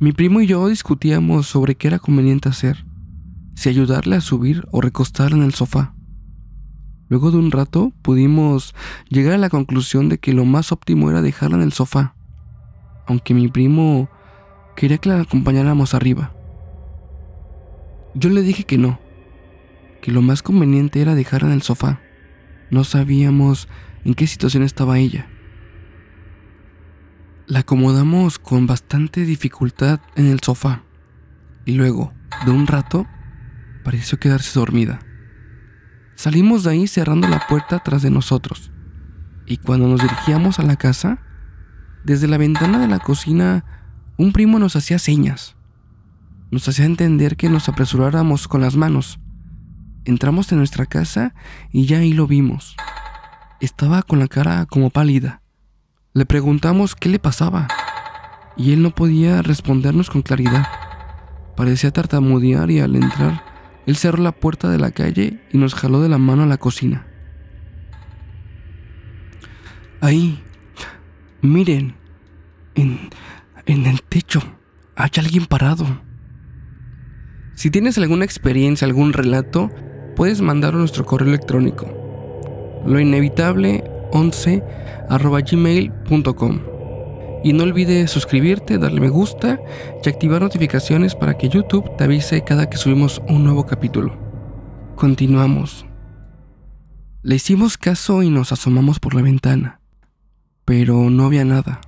Mi 0.01 0.11
primo 0.11 0.41
y 0.41 0.47
yo 0.47 0.67
discutíamos 0.67 1.47
sobre 1.47 1.75
qué 1.75 1.87
era 1.87 1.99
conveniente 1.99 2.49
hacer, 2.49 2.85
si 3.55 3.69
ayudarle 3.69 4.17
a 4.17 4.21
subir 4.21 4.67
o 4.73 4.81
recostarla 4.81 5.37
en 5.37 5.43
el 5.43 5.53
sofá. 5.53 5.95
Luego 7.07 7.31
de 7.31 7.37
un 7.37 7.51
rato 7.51 7.93
pudimos 8.01 8.75
llegar 9.07 9.35
a 9.35 9.37
la 9.37 9.49
conclusión 9.49 10.09
de 10.09 10.17
que 10.17 10.33
lo 10.33 10.43
más 10.43 10.73
óptimo 10.73 11.09
era 11.09 11.21
dejarla 11.21 11.55
en 11.55 11.63
el 11.63 11.71
sofá, 11.71 12.15
aunque 13.07 13.33
mi 13.33 13.47
primo 13.47 14.09
quería 14.75 14.97
que 14.97 15.07
la 15.07 15.21
acompañáramos 15.21 15.93
arriba. 15.93 16.33
Yo 18.15 18.29
le 18.29 18.41
dije 18.41 18.63
que 18.63 18.77
no, 18.77 18.99
que 20.01 20.11
lo 20.11 20.21
más 20.21 20.43
conveniente 20.43 21.01
era 21.01 21.15
dejarla 21.15 21.49
en 21.49 21.55
el 21.55 21.61
sofá. 21.61 22.01
No 22.69 22.83
sabíamos 22.83 23.67
en 24.05 24.13
qué 24.13 24.27
situación 24.27 24.63
estaba 24.63 24.99
ella. 24.99 25.27
La 27.47 27.59
acomodamos 27.59 28.39
con 28.39 28.67
bastante 28.67 29.25
dificultad 29.25 29.99
en 30.15 30.27
el 30.27 30.39
sofá 30.41 30.83
y 31.65 31.73
luego, 31.73 32.13
de 32.45 32.51
un 32.51 32.67
rato, 32.67 33.07
pareció 33.83 34.19
quedarse 34.19 34.59
dormida. 34.59 34.99
Salimos 36.15 36.63
de 36.63 36.71
ahí 36.71 36.87
cerrando 36.87 37.27
la 37.27 37.47
puerta 37.47 37.79
tras 37.79 38.01
de 38.01 38.11
nosotros. 38.11 38.71
Y 39.45 39.57
cuando 39.57 39.87
nos 39.87 40.01
dirigíamos 40.01 40.59
a 40.59 40.63
la 40.63 40.75
casa, 40.75 41.19
desde 42.03 42.27
la 42.27 42.37
ventana 42.37 42.79
de 42.79 42.87
la 42.87 42.99
cocina, 42.99 43.65
un 44.17 44.31
primo 44.31 44.59
nos 44.59 44.75
hacía 44.75 44.99
señas. 44.99 45.55
Nos 46.53 46.67
hacía 46.67 46.85
entender 46.85 47.35
que 47.35 47.49
nos 47.49 47.67
apresuráramos 47.67 48.47
con 48.47 48.61
las 48.61 48.75
manos. 48.75 49.19
Entramos 50.05 50.51
en 50.51 50.59
nuestra 50.59 50.85
casa 50.85 51.33
y 51.71 51.87
ya 51.87 51.97
ahí 51.97 52.13
lo 52.13 52.27
vimos. 52.27 52.75
Estaba 53.59 54.03
con 54.03 54.19
la 54.19 54.27
cara 54.27 54.67
como 54.67 54.91
pálida. 54.91 55.41
Le 56.13 56.27
preguntamos 56.27 56.93
qué 56.93 57.09
le 57.09 57.17
pasaba 57.17 57.67
y 58.55 58.71
él 58.71 58.83
no 58.83 58.91
podía 58.93 59.41
respondernos 59.41 60.11
con 60.11 60.21
claridad. 60.21 60.67
Parecía 61.57 61.89
tartamudear 61.89 62.69
y 62.69 62.81
al 62.81 62.97
entrar 62.97 63.43
él 63.87 63.95
cerró 63.95 64.21
la 64.21 64.31
puerta 64.31 64.69
de 64.69 64.77
la 64.77 64.91
calle 64.91 65.41
y 65.51 65.57
nos 65.57 65.73
jaló 65.73 66.01
de 66.01 66.09
la 66.09 66.19
mano 66.19 66.43
a 66.43 66.45
la 66.45 66.57
cocina. 66.57 67.07
Ahí, 70.01 70.39
miren, 71.41 71.95
en, 72.75 73.09
en 73.65 73.87
el 73.87 74.03
techo 74.03 74.39
hay 74.95 75.09
alguien 75.17 75.47
parado. 75.47 76.12
Si 77.55 77.69
tienes 77.69 77.97
alguna 77.97 78.25
experiencia, 78.25 78.85
algún 78.87 79.13
relato, 79.13 79.69
puedes 80.15 80.41
mandar 80.41 80.73
a 80.73 80.77
nuestro 80.77 81.05
correo 81.05 81.27
electrónico. 81.27 81.87
Lo 82.85 82.99
inevitable 82.99 83.83
11 84.11 84.63
gmail.com. 85.09 86.59
Y 87.43 87.53
no 87.53 87.63
olvides 87.63 88.09
suscribirte, 88.09 88.77
darle 88.77 89.01
me 89.01 89.09
gusta 89.09 89.59
y 90.03 90.09
activar 90.09 90.41
notificaciones 90.41 91.15
para 91.15 91.37
que 91.37 91.49
YouTube 91.49 91.95
te 91.97 92.05
avise 92.05 92.43
cada 92.43 92.69
que 92.69 92.77
subimos 92.77 93.21
un 93.27 93.43
nuevo 93.43 93.65
capítulo. 93.65 94.15
Continuamos. 94.95 95.85
Le 97.21 97.35
hicimos 97.35 97.77
caso 97.77 98.23
y 98.23 98.29
nos 98.29 98.51
asomamos 98.51 98.99
por 98.99 99.13
la 99.15 99.21
ventana, 99.21 99.81
pero 100.65 101.09
no 101.09 101.25
había 101.25 101.45
nada. 101.45 101.81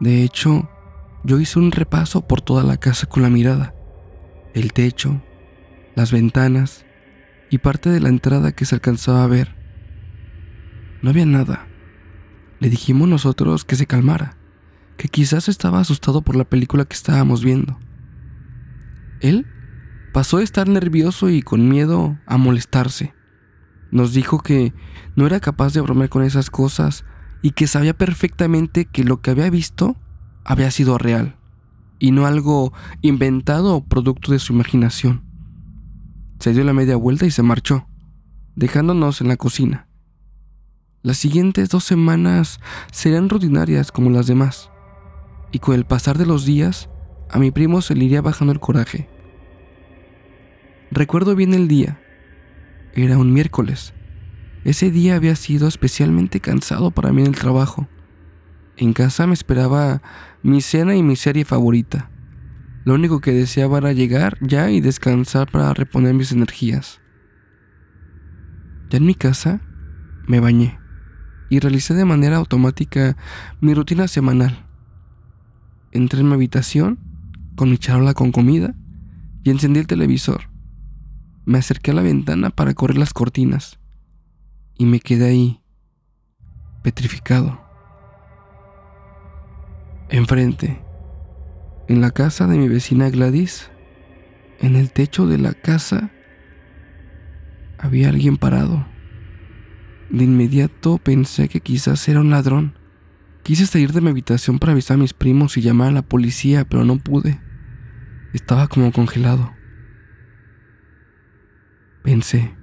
De 0.00 0.24
hecho, 0.24 0.68
yo 1.24 1.38
hice 1.38 1.58
un 1.58 1.70
repaso 1.70 2.26
por 2.26 2.40
toda 2.40 2.62
la 2.62 2.76
casa 2.76 3.06
con 3.06 3.22
la 3.22 3.30
mirada, 3.30 3.74
el 4.54 4.72
techo, 4.72 5.22
las 5.94 6.12
ventanas 6.12 6.84
y 7.50 7.58
parte 7.58 7.90
de 7.90 8.00
la 8.00 8.08
entrada 8.08 8.52
que 8.52 8.64
se 8.64 8.74
alcanzaba 8.74 9.24
a 9.24 9.28
ver. 9.28 9.54
No 11.02 11.10
había 11.10 11.26
nada. 11.26 11.66
Le 12.58 12.68
dijimos 12.68 13.08
nosotros 13.08 13.64
que 13.64 13.76
se 13.76 13.86
calmara 13.86 14.36
que 14.96 15.08
quizás 15.08 15.48
estaba 15.48 15.80
asustado 15.80 16.20
por 16.20 16.36
la 16.36 16.44
película 16.44 16.84
que 16.84 16.94
estábamos 16.94 17.42
viendo. 17.42 17.78
Él 19.20 19.46
pasó 20.12 20.38
de 20.38 20.44
estar 20.44 20.68
nervioso 20.68 21.30
y 21.30 21.40
con 21.40 21.68
miedo 21.68 22.18
a 22.26 22.36
molestarse. 22.36 23.14
Nos 23.90 24.12
dijo 24.12 24.40
que 24.40 24.74
no 25.16 25.26
era 25.26 25.40
capaz 25.40 25.72
de 25.72 25.80
bromear 25.80 26.10
con 26.10 26.22
esas 26.22 26.50
cosas 26.50 27.06
y 27.40 27.52
que 27.52 27.66
sabía 27.66 27.96
perfectamente 27.96 28.84
que 28.84 29.04
lo 29.04 29.22
que 29.22 29.30
había 29.30 29.48
visto 29.48 29.96
había 30.44 30.70
sido 30.70 30.98
real 30.98 31.39
y 32.00 32.10
no 32.10 32.26
algo 32.26 32.72
inventado 33.02 33.76
o 33.76 33.84
producto 33.84 34.32
de 34.32 34.40
su 34.40 34.52
imaginación. 34.52 35.22
Se 36.40 36.52
dio 36.52 36.64
la 36.64 36.72
media 36.72 36.96
vuelta 36.96 37.26
y 37.26 37.30
se 37.30 37.44
marchó, 37.44 37.86
dejándonos 38.56 39.20
en 39.20 39.28
la 39.28 39.36
cocina. 39.36 39.86
Las 41.02 41.18
siguientes 41.18 41.68
dos 41.68 41.84
semanas 41.84 42.58
serían 42.90 43.28
rutinarias 43.28 43.92
como 43.92 44.10
las 44.10 44.26
demás 44.26 44.70
y 45.52 45.58
con 45.58 45.74
el 45.74 45.84
pasar 45.84 46.18
de 46.18 46.26
los 46.26 46.44
días, 46.44 46.88
a 47.30 47.38
mi 47.38 47.50
primo 47.50 47.82
se 47.82 47.94
le 47.94 48.04
iría 48.04 48.22
bajando 48.22 48.52
el 48.52 48.60
coraje. 48.60 49.08
Recuerdo 50.90 51.36
bien 51.36 51.54
el 51.54 51.68
día. 51.68 52.00
Era 52.94 53.18
un 53.18 53.32
miércoles. 53.32 53.94
Ese 54.64 54.90
día 54.90 55.14
había 55.14 55.36
sido 55.36 55.68
especialmente 55.68 56.40
cansado 56.40 56.90
para 56.90 57.12
mí 57.12 57.22
en 57.22 57.28
el 57.28 57.36
trabajo. 57.36 57.88
En 58.80 58.94
casa 58.94 59.26
me 59.26 59.34
esperaba 59.34 60.00
mi 60.42 60.62
cena 60.62 60.96
y 60.96 61.02
mi 61.02 61.14
serie 61.14 61.44
favorita. 61.44 62.10
Lo 62.86 62.94
único 62.94 63.20
que 63.20 63.30
deseaba 63.30 63.76
era 63.76 63.92
llegar 63.92 64.38
ya 64.40 64.70
y 64.70 64.80
descansar 64.80 65.50
para 65.50 65.74
reponer 65.74 66.14
mis 66.14 66.32
energías. 66.32 67.02
Ya 68.88 68.96
en 68.96 69.04
mi 69.04 69.14
casa, 69.14 69.60
me 70.26 70.40
bañé 70.40 70.78
y 71.50 71.58
realicé 71.58 71.92
de 71.92 72.06
manera 72.06 72.38
automática 72.38 73.18
mi 73.60 73.74
rutina 73.74 74.08
semanal. 74.08 74.66
Entré 75.92 76.20
en 76.20 76.28
mi 76.28 76.34
habitación 76.34 76.98
con 77.56 77.68
mi 77.68 77.76
charola 77.76 78.14
con 78.14 78.32
comida 78.32 78.74
y 79.44 79.50
encendí 79.50 79.80
el 79.80 79.86
televisor. 79.88 80.50
Me 81.44 81.58
acerqué 81.58 81.90
a 81.90 81.94
la 81.94 82.02
ventana 82.02 82.48
para 82.48 82.72
correr 82.72 82.96
las 82.96 83.12
cortinas 83.12 83.78
y 84.78 84.86
me 84.86 85.00
quedé 85.00 85.26
ahí, 85.26 85.60
petrificado. 86.82 87.69
Enfrente, 90.12 90.82
en 91.86 92.00
la 92.00 92.10
casa 92.10 92.48
de 92.48 92.58
mi 92.58 92.66
vecina 92.66 93.08
Gladys, 93.10 93.70
en 94.58 94.74
el 94.74 94.90
techo 94.90 95.28
de 95.28 95.38
la 95.38 95.54
casa, 95.54 96.10
había 97.78 98.08
alguien 98.08 98.36
parado. 98.36 98.88
De 100.10 100.24
inmediato 100.24 100.98
pensé 100.98 101.48
que 101.48 101.60
quizás 101.60 102.08
era 102.08 102.18
un 102.18 102.30
ladrón. 102.30 102.76
Quise 103.44 103.66
salir 103.66 103.92
de 103.92 104.00
mi 104.00 104.10
habitación 104.10 104.58
para 104.58 104.72
avisar 104.72 104.96
a 104.96 104.98
mis 105.00 105.14
primos 105.14 105.56
y 105.56 105.62
llamar 105.62 105.90
a 105.90 105.92
la 105.92 106.02
policía, 106.02 106.64
pero 106.64 106.84
no 106.84 106.98
pude. 106.98 107.40
Estaba 108.32 108.66
como 108.66 108.90
congelado. 108.90 109.52
Pensé, 112.02 112.56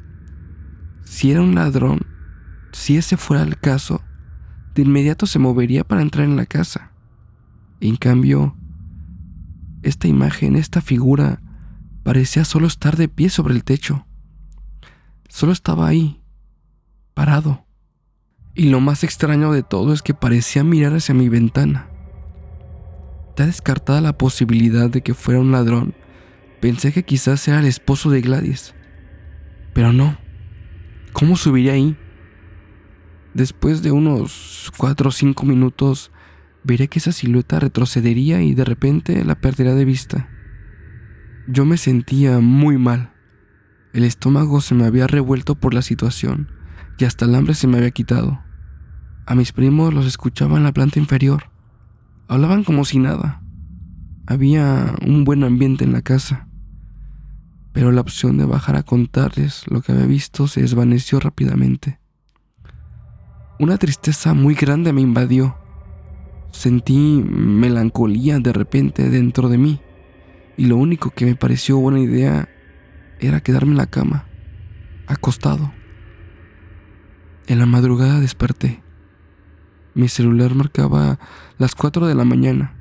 si 1.06 1.32
era 1.32 1.42
un 1.42 1.56
ladrón, 1.56 2.02
si 2.74 2.98
ese 2.98 3.16
fuera 3.16 3.44
el 3.44 3.58
caso, 3.58 4.04
de 4.76 4.82
inmediato 4.82 5.26
se 5.28 5.40
movería 5.40 5.86
para 5.86 6.02
entrar 6.02 6.26
en 6.26 6.36
la 6.36 6.46
casa. 6.46 6.92
En 7.80 7.96
cambio, 7.96 8.56
esta 9.84 10.08
imagen, 10.08 10.56
esta 10.56 10.82
figura, 10.82 11.42
parecía 12.04 12.44
solo 12.46 12.68
estar 12.68 12.98
de 12.98 13.08
pie 13.08 13.30
sobre 13.30 13.54
el 13.54 13.64
techo. 13.64 14.06
Solo 15.30 15.52
estaba 15.52 15.88
ahí, 15.88 16.22
parado. 17.14 17.66
Y 18.56 18.70
lo 18.70 18.80
más 18.80 19.04
extraño 19.04 19.52
de 19.52 19.62
todo 19.62 19.94
es 19.94 20.02
que 20.02 20.16
parecía 20.16 20.64
mirar 20.64 20.96
hacia 20.96 21.14
mi 21.14 21.30
ventana. 21.30 21.90
Ya 23.38 23.46
descartada 23.46 24.02
la 24.02 24.18
posibilidad 24.18 24.90
de 24.90 25.02
que 25.02 25.14
fuera 25.14 25.40
un 25.40 25.52
ladrón, 25.52 25.94
pensé 26.60 26.92
que 26.92 27.04
quizás 27.04 27.48
era 27.48 27.60
el 27.60 27.66
esposo 27.66 28.10
de 28.10 28.22
Gladys. 28.22 28.74
Pero 29.74 29.94
no. 29.94 30.18
¿Cómo 31.14 31.36
subiría 31.36 31.74
ahí? 31.74 31.96
Después 33.36 33.84
de 33.84 33.92
unos 33.92 34.72
4 34.78 35.10
o 35.10 35.12
5 35.12 35.46
minutos, 35.46 36.12
veré 36.68 36.90
que 36.90 37.00
esa 37.00 37.14
silueta 37.14 37.60
retrocedería 37.60 38.42
y 38.42 38.54
de 38.54 38.66
repente 38.66 39.24
la 39.24 39.40
perderá 39.40 39.74
de 39.74 39.86
vista. 39.86 40.30
Yo 41.48 41.66
me 41.66 41.78
sentía 41.78 42.40
muy 42.40 42.78
mal. 42.78 43.14
El 43.94 44.04
estómago 44.04 44.60
se 44.60 44.76
me 44.76 44.86
había 44.86 45.08
revuelto 45.08 45.56
por 45.56 45.74
la 45.74 45.82
situación 45.82 46.52
y 47.00 47.06
hasta 47.06 47.24
el 47.26 47.36
hambre 47.36 47.54
se 47.54 47.68
me 47.68 47.78
había 47.78 47.92
quitado. 47.92 48.44
A 49.26 49.34
mis 49.34 49.54
primos 49.54 49.94
los 49.94 50.06
escuchaba 50.06 50.58
en 50.58 50.64
la 50.64 50.74
planta 50.74 51.00
inferior. 51.00 51.52
Hablaban 52.28 52.66
como 52.66 52.84
si 52.84 53.00
nada. 53.00 53.42
Había 54.26 54.94
un 55.06 55.24
buen 55.24 55.46
ambiente 55.46 55.86
en 55.86 55.94
la 55.94 56.02
casa. 56.02 56.50
Pero 57.72 57.94
la 57.94 58.02
opción 58.02 58.38
de 58.38 58.46
bajar 58.46 58.76
a 58.76 58.84
contarles 58.84 59.64
lo 59.70 59.82
que 59.82 59.94
había 59.94 60.06
visto 60.06 60.48
se 60.48 60.62
desvaneció 60.62 61.22
rápidamente. 61.22 62.00
Una 63.58 63.78
tristeza 63.78 64.34
muy 64.34 64.54
grande 64.54 64.92
me 64.92 65.02
invadió. 65.02 65.58
Sentí 66.58 67.24
melancolía 67.24 68.40
de 68.40 68.52
repente 68.52 69.12
dentro 69.12 69.48
de 69.48 69.60
mí. 69.60 69.80
Y 70.58 70.66
lo 70.66 70.78
único 70.78 71.12
que 71.12 71.26
me 71.26 71.36
pareció 71.36 71.78
buena 71.78 72.00
idea 72.00 72.50
era 73.20 73.42
quedarme 73.42 73.74
en 73.74 73.78
la 73.78 73.86
cama, 73.86 74.26
acostado. 75.06 75.72
En 77.46 77.60
la 77.60 77.68
madrugada 77.68 78.20
desperté. 78.20 78.82
Mi 79.94 80.08
celular 80.08 80.56
marcaba 80.56 81.20
las 81.60 81.76
4 81.76 82.08
de 82.08 82.16
la 82.16 82.26
mañana 82.26 82.76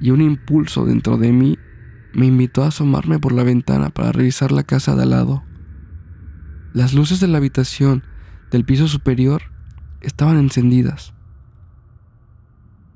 y 0.00 0.10
un 0.10 0.22
impulso 0.22 0.84
dentro 0.84 1.18
de 1.18 1.32
mí 1.32 1.58
me 2.12 2.26
invitó 2.26 2.62
a 2.62 2.68
asomarme 2.68 3.18
por 3.18 3.32
la 3.32 3.42
ventana 3.42 3.90
para 3.90 4.12
revisar 4.12 4.52
la 4.52 4.62
casa 4.62 4.94
de 4.94 5.02
al 5.02 5.10
lado. 5.10 5.42
Las 6.72 6.94
luces 6.94 7.18
de 7.18 7.26
la 7.26 7.38
habitación 7.38 8.04
del 8.52 8.64
piso 8.64 8.86
superior 8.86 9.42
estaban 10.02 10.38
encendidas 10.38 11.15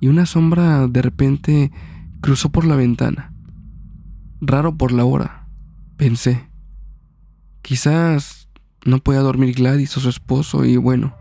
y 0.01 0.09
una 0.09 0.27
sombra 0.27 0.89
de 0.89 1.03
repente 1.03 1.71
cruzó 2.21 2.49
por 2.49 2.65
la 2.65 2.75
ventana. 2.75 3.33
Raro 4.41 4.77
por 4.77 4.93
la 4.93 5.05
hora, 5.05 5.47
pensé. 5.97 6.49
Quizás 7.63 8.49
no 8.85 8.99
podía 8.99 9.21
dormir 9.21 9.55
Gladys 9.55 9.97
o 9.99 10.01
su 10.01 10.09
esposo 10.09 10.65
y 10.65 10.79
bueno, 10.79 11.15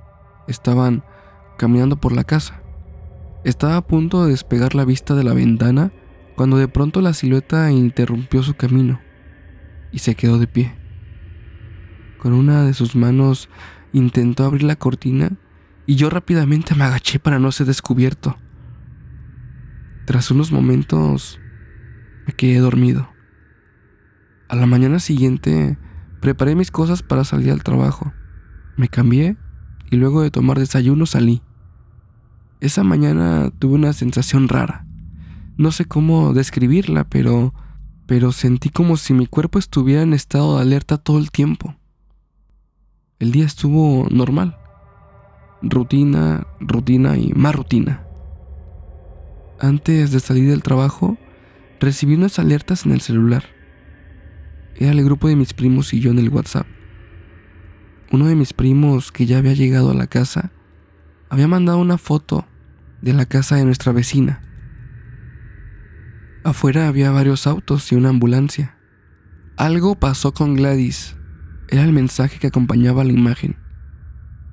estaban 0.48 1.04
caminando 1.58 1.98
por 1.98 2.14
la 2.14 2.24
casa. 2.24 2.62
Estaba 3.44 3.78
a 3.78 3.86
punto 3.86 4.24
de 4.24 4.32
despegar 4.32 4.76
la 4.76 4.86
vista 4.86 5.14
de 5.16 5.24
la 5.26 5.34
ventana 5.34 5.92
cuando 6.36 6.58
de 6.58 6.70
pronto 6.70 7.02
la 7.02 7.14
silueta 7.14 7.72
interrumpió 7.72 8.44
su 8.44 8.54
camino 8.54 9.02
y 9.92 10.00
se 10.00 10.16
quedó 10.16 10.40
de 10.40 10.48
pie. 10.48 10.74
Con 12.18 12.34
una 12.34 12.64
de 12.64 12.74
sus 12.74 12.96
manos 12.96 13.50
intentó 13.92 14.46
abrir 14.46 14.64
la 14.64 14.78
cortina 14.78 15.32
y 15.86 15.96
yo 15.96 16.10
rápidamente 16.10 16.76
me 16.76 16.86
agaché 16.86 17.20
para 17.20 17.40
no 17.40 17.52
ser 17.52 17.68
descubierto. 17.68 18.38
Tras 20.10 20.32
unos 20.32 20.52
momentos 20.52 21.40
me 22.26 22.34
quedé 22.34 22.58
dormido. 22.58 23.10
A 24.48 24.56
la 24.56 24.66
mañana 24.66 24.98
siguiente 24.98 25.78
preparé 26.20 26.56
mis 26.56 26.72
cosas 26.72 27.04
para 27.04 27.24
salir 27.24 27.52
al 27.52 27.62
trabajo. 27.62 28.12
Me 28.76 28.88
cambié 28.88 29.38
y 29.92 29.98
luego 29.98 30.24
de 30.24 30.32
tomar 30.32 30.58
desayuno 30.58 31.06
salí. 31.06 31.44
Esa 32.60 32.84
mañana 32.84 33.52
tuve 33.60 33.76
una 33.76 33.94
sensación 33.94 34.48
rara. 34.48 34.88
No 35.58 35.72
sé 35.72 35.86
cómo 35.86 36.34
describirla, 36.34 37.04
pero 37.04 37.54
pero 38.08 38.32
sentí 38.32 38.72
como 38.72 38.98
si 38.98 39.14
mi 39.14 39.28
cuerpo 39.28 39.60
estuviera 39.60 40.02
en 40.02 40.14
estado 40.14 40.56
de 40.56 40.64
alerta 40.64 40.98
todo 40.98 41.20
el 41.20 41.30
tiempo. 41.30 41.76
El 43.20 43.32
día 43.32 43.46
estuvo 43.46 44.08
normal. 44.10 44.58
Rutina, 45.62 46.48
rutina 46.60 47.16
y 47.16 47.32
más 47.34 47.54
rutina. 47.54 48.09
Antes 49.62 50.12
de 50.12 50.22
salir 50.22 50.50
del 50.50 50.64
trabajo, 50.64 51.18
recibí 51.82 52.16
unas 52.16 52.40
alertas 52.40 52.86
en 52.86 52.94
el 52.94 53.02
celular. 53.02 53.44
Era 54.76 54.92
el 54.92 55.04
grupo 55.04 55.28
de 55.28 55.36
mis 55.36 55.54
primos 55.54 55.94
y 55.94 56.00
yo 56.00 56.12
en 56.12 56.20
el 56.20 56.30
WhatsApp. 56.30 56.66
Uno 58.12 58.28
de 58.28 58.36
mis 58.36 58.54
primos, 58.54 59.12
que 59.12 59.26
ya 59.26 59.38
había 59.38 59.54
llegado 59.54 59.92
a 59.92 59.96
la 59.96 60.08
casa, 60.08 60.54
había 61.30 61.50
mandado 61.50 61.78
una 61.80 61.98
foto 61.98 62.48
de 63.02 63.12
la 63.12 63.26
casa 63.26 63.58
de 63.58 63.66
nuestra 63.66 63.92
vecina. 63.92 64.42
Afuera 66.46 66.88
había 66.88 67.12
varios 67.12 67.46
autos 67.46 67.92
y 67.92 67.96
una 67.96 68.10
ambulancia. 68.10 68.78
Algo 69.58 69.96
pasó 69.96 70.34
con 70.34 70.56
Gladys. 70.56 71.18
Era 71.68 71.84
el 71.84 71.92
mensaje 71.92 72.40
que 72.40 72.48
acompañaba 72.48 73.04
la 73.04 73.12
imagen. 73.12 73.58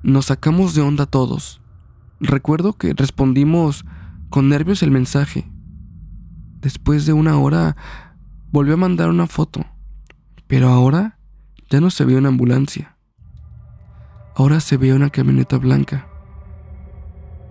Nos 0.03 0.25
sacamos 0.25 0.75
de 0.75 0.81
onda 0.81 1.05
todos. 1.05 1.61
Recuerdo 2.19 2.73
que 2.73 2.93
respondimos 2.93 3.85
con 4.29 4.49
nervios 4.49 4.83
el 4.83 4.91
mensaje. 4.91 5.49
Después 6.59 7.05
de 7.05 7.13
una 7.13 7.37
hora 7.37 7.75
volvió 8.51 8.73
a 8.73 8.77
mandar 8.77 9.09
una 9.09 9.27
foto, 9.27 9.65
pero 10.47 10.69
ahora 10.69 11.19
ya 11.69 11.81
no 11.81 11.89
se 11.89 12.05
ve 12.05 12.15
una 12.15 12.29
ambulancia. 12.29 12.97
Ahora 14.35 14.59
se 14.59 14.77
ve 14.77 14.93
una 14.93 15.09
camioneta 15.09 15.57
blanca. 15.57 16.07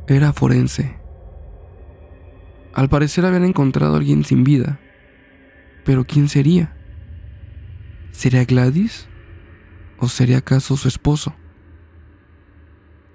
Era 0.07 0.33
forense. 0.33 0.97
Al 2.73 2.89
parecer 2.89 3.25
habían 3.25 3.45
encontrado 3.45 3.95
a 3.95 3.97
alguien 3.99 4.25
sin 4.25 4.45
vida. 4.45 4.79
Pero 5.85 6.05
¿quién 6.05 6.29
sería? 6.29 6.77
¿Sería 8.12 8.45
Gladys? 8.45 9.09
¿O 9.99 10.09
sería 10.09 10.39
acaso 10.39 10.77
su 10.77 10.89
esposo? 10.89 11.35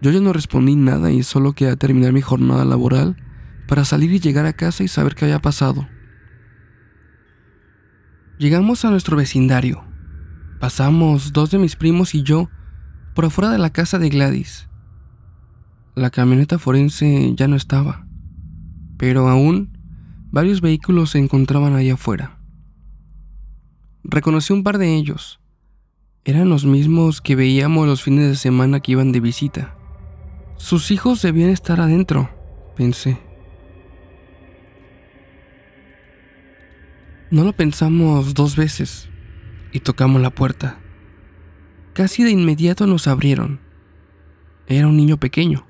Yo 0.02 0.10
ya 0.12 0.19
no 0.19 0.34
respondí 0.34 0.76
nada 0.76 1.12
y 1.12 1.21
solo 1.21 1.54
quería 1.54 1.76
terminar 1.76 2.12
mi 2.12 2.21
jornada 2.21 2.65
laboral 2.65 3.15
para 3.71 3.86
salir 3.86 4.12
y 4.12 4.19
llegar 4.19 4.45
a 4.45 4.51
casa 4.51 4.84
y 4.84 4.89
saber 4.89 5.15
qué 5.15 5.23
había 5.23 5.39
pasado. 5.39 5.88
Llegamos 8.38 8.84
a 8.84 8.89
nuestro 8.91 9.15
vecindario. 9.15 9.81
Pasamos 10.60 11.31
dos 11.31 11.51
de 11.51 11.57
mis 11.57 11.77
primos 11.77 12.13
y 12.13 12.21
yo 12.21 12.49
por 13.15 13.23
afuera 13.23 13.49
de 13.49 13.60
la 13.60 13.69
casa 13.69 13.97
de 13.97 14.10
Gladys. 14.10 14.67
La 15.95 16.10
camioneta 16.10 16.60
forense 16.60 17.34
ya 17.38 17.47
no 17.47 17.55
estaba, 17.55 18.05
pero 18.97 19.29
aún 19.29 19.77
varios 20.31 20.60
vehículos 20.60 21.12
se 21.12 21.19
encontraban 21.19 21.73
allá 21.73 21.93
afuera. 21.93 22.41
reconocí 24.03 24.51
un 24.51 24.63
par 24.63 24.79
de 24.79 24.95
ellos. 24.95 25.39
Eran 26.25 26.49
los 26.49 26.65
mismos 26.65 27.21
que 27.21 27.38
veíamos 27.38 27.88
los 27.88 28.03
fines 28.03 28.27
de 28.27 28.36
semana 28.36 28.81
que 28.81 28.91
iban 28.91 29.13
de 29.13 29.21
visita. 29.21 29.77
Sus 30.57 30.91
hijos 30.91 31.21
debían 31.21 31.51
estar 31.51 31.79
adentro, 31.79 32.29
pensé. 32.75 33.31
No 37.32 37.46
lo 37.46 37.54
pensamos 37.54 38.34
dos 38.34 38.58
veces 38.58 39.10
y 39.72 39.80
tocamos 39.80 40.22
la 40.22 40.32
puerta. 40.32 40.80
Casi 41.94 42.26
de 42.26 42.32
inmediato 42.32 42.88
nos 42.88 43.08
abrieron. 43.08 43.62
Era 44.67 44.88
un 44.88 44.98
niño 44.98 45.15
pequeño, 45.15 45.65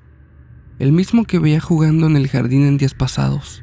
el 0.80 0.90
mismo 0.90 1.24
que 1.24 1.38
veía 1.38 1.60
jugando 1.60 2.08
en 2.08 2.16
el 2.16 2.26
jardín 2.26 2.66
en 2.66 2.78
días 2.78 2.94
pasados. 2.94 3.62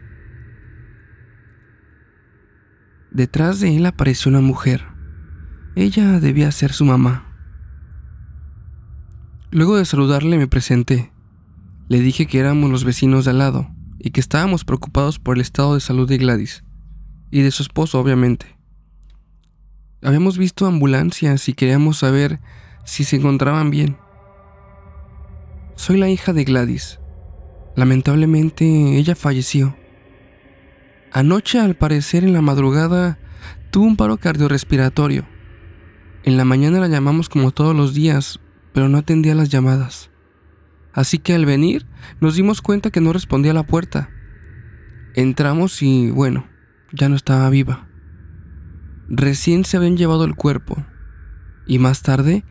Detrás 3.12 3.60
de 3.60 3.76
él 3.76 3.86
apareció 3.86 4.30
una 4.30 4.40
mujer. 4.40 4.86
Ella 5.76 6.22
debía 6.22 6.54
ser 6.54 6.72
su 6.72 6.86
mamá. 6.86 7.36
Luego 9.52 9.76
de 9.76 9.84
saludarle 9.84 10.38
me 10.38 10.48
presenté. 10.48 11.12
Le 11.90 12.00
dije 12.00 12.28
que 12.28 12.40
éramos 12.40 12.72
los 12.72 12.86
vecinos 12.86 13.26
de 13.26 13.32
al 13.32 13.40
lado 13.40 13.76
y 13.98 14.12
que 14.12 14.22
estábamos 14.22 14.64
preocupados 14.64 15.20
por 15.20 15.36
el 15.36 15.42
estado 15.42 15.74
de 15.74 15.82
salud 15.82 16.08
de 16.08 16.18
Gladys 16.18 16.64
y 17.32 17.42
de 17.42 17.52
su 17.52 17.64
esposo, 17.64 18.00
obviamente. 18.00 18.58
Habíamos 20.02 20.38
visto 20.38 20.66
ambulancias 20.66 21.50
y 21.50 21.54
queríamos 21.54 21.98
saber 21.98 22.40
si 22.86 23.04
se 23.04 23.18
encontraban 23.18 23.70
bien. 23.70 23.98
Soy 25.76 25.98
la 25.98 26.10
hija 26.10 26.34
de 26.34 26.44
Gladys. 26.44 27.00
Lamentablemente 27.76 28.66
ella 28.98 29.16
falleció. 29.16 29.76
Anoche, 31.12 31.60
al 31.60 31.76
parecer, 31.76 32.24
en 32.24 32.34
la 32.34 32.42
madrugada, 32.42 33.18
tuvo 33.72 33.86
un 33.86 33.96
paro 33.96 34.18
cardiorrespiratorio. 34.18 35.26
En 36.24 36.38
la 36.38 36.46
mañana 36.46 36.80
la 36.80 36.88
llamamos 36.88 37.30
como 37.30 37.52
todos 37.52 37.76
los 37.76 37.94
días, 37.94 38.40
pero 38.74 38.90
no 38.90 38.98
atendía 38.98 39.36
las 39.36 39.50
llamadas. 39.50 40.10
Así 40.94 41.20
que 41.20 41.34
al 41.34 41.46
venir, 41.46 41.86
nos 42.20 42.36
dimos 42.36 42.62
cuenta 42.62 42.92
que 42.92 43.02
no 43.02 43.14
respondía 43.14 43.52
a 43.52 43.56
la 43.56 43.66
puerta. 43.66 44.10
Entramos 45.16 45.82
y, 45.82 46.12
bueno, 46.12 46.46
ya 46.92 47.10
no 47.10 47.16
estaba 47.16 47.50
viva. 47.50 47.88
Recién 49.08 49.66
se 49.66 49.78
habían 49.78 49.98
llevado 49.98 50.24
el 50.24 50.36
cuerpo, 50.36 50.86
y 51.66 51.80
más 51.80 52.02
tarde 52.02 52.44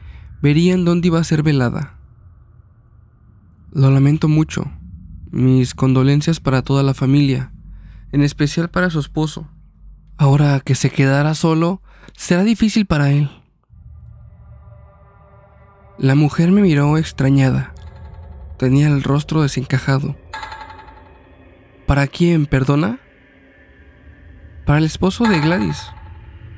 verían 0.42 0.84
dónde 0.84 1.08
iba 1.08 1.20
a 1.20 1.24
ser 1.24 1.42
velada. 1.42 1.98
Lo 3.72 3.90
lamento 3.90 4.28
mucho. 4.28 4.70
Mis 5.30 5.74
condolencias 5.74 6.40
para 6.40 6.62
toda 6.62 6.82
la 6.82 6.94
familia 6.94 7.52
en 8.12 8.22
especial 8.22 8.68
para 8.70 8.90
su 8.90 9.00
esposo. 9.00 9.48
Ahora 10.16 10.60
que 10.60 10.74
se 10.74 10.90
quedará 10.90 11.34
solo, 11.34 11.82
será 12.16 12.44
difícil 12.44 12.86
para 12.86 13.10
él. 13.10 13.30
La 15.98 16.14
mujer 16.14 16.50
me 16.50 16.62
miró 16.62 16.96
extrañada. 16.96 17.74
Tenía 18.58 18.88
el 18.88 19.02
rostro 19.02 19.42
desencajado. 19.42 20.16
¿Para 21.86 22.06
quién, 22.06 22.46
perdona? 22.46 23.00
Para 24.68 24.80
el 24.80 24.84
esposo 24.84 25.24
de 25.24 25.40
Gladys. 25.40 25.90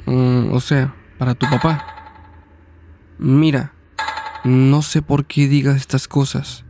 Mm, 0.07 0.51
o 0.51 0.59
sea, 0.59 0.92
para 1.16 1.37
tu 1.37 1.49
papá. 1.49 1.87
Mira, 3.20 3.73
no 4.42 4.83
sé 4.83 5.01
por 5.01 5.27
qué 5.27 5.46
digas 5.46 5.77
estas 5.77 6.09
cosas, 6.09 6.64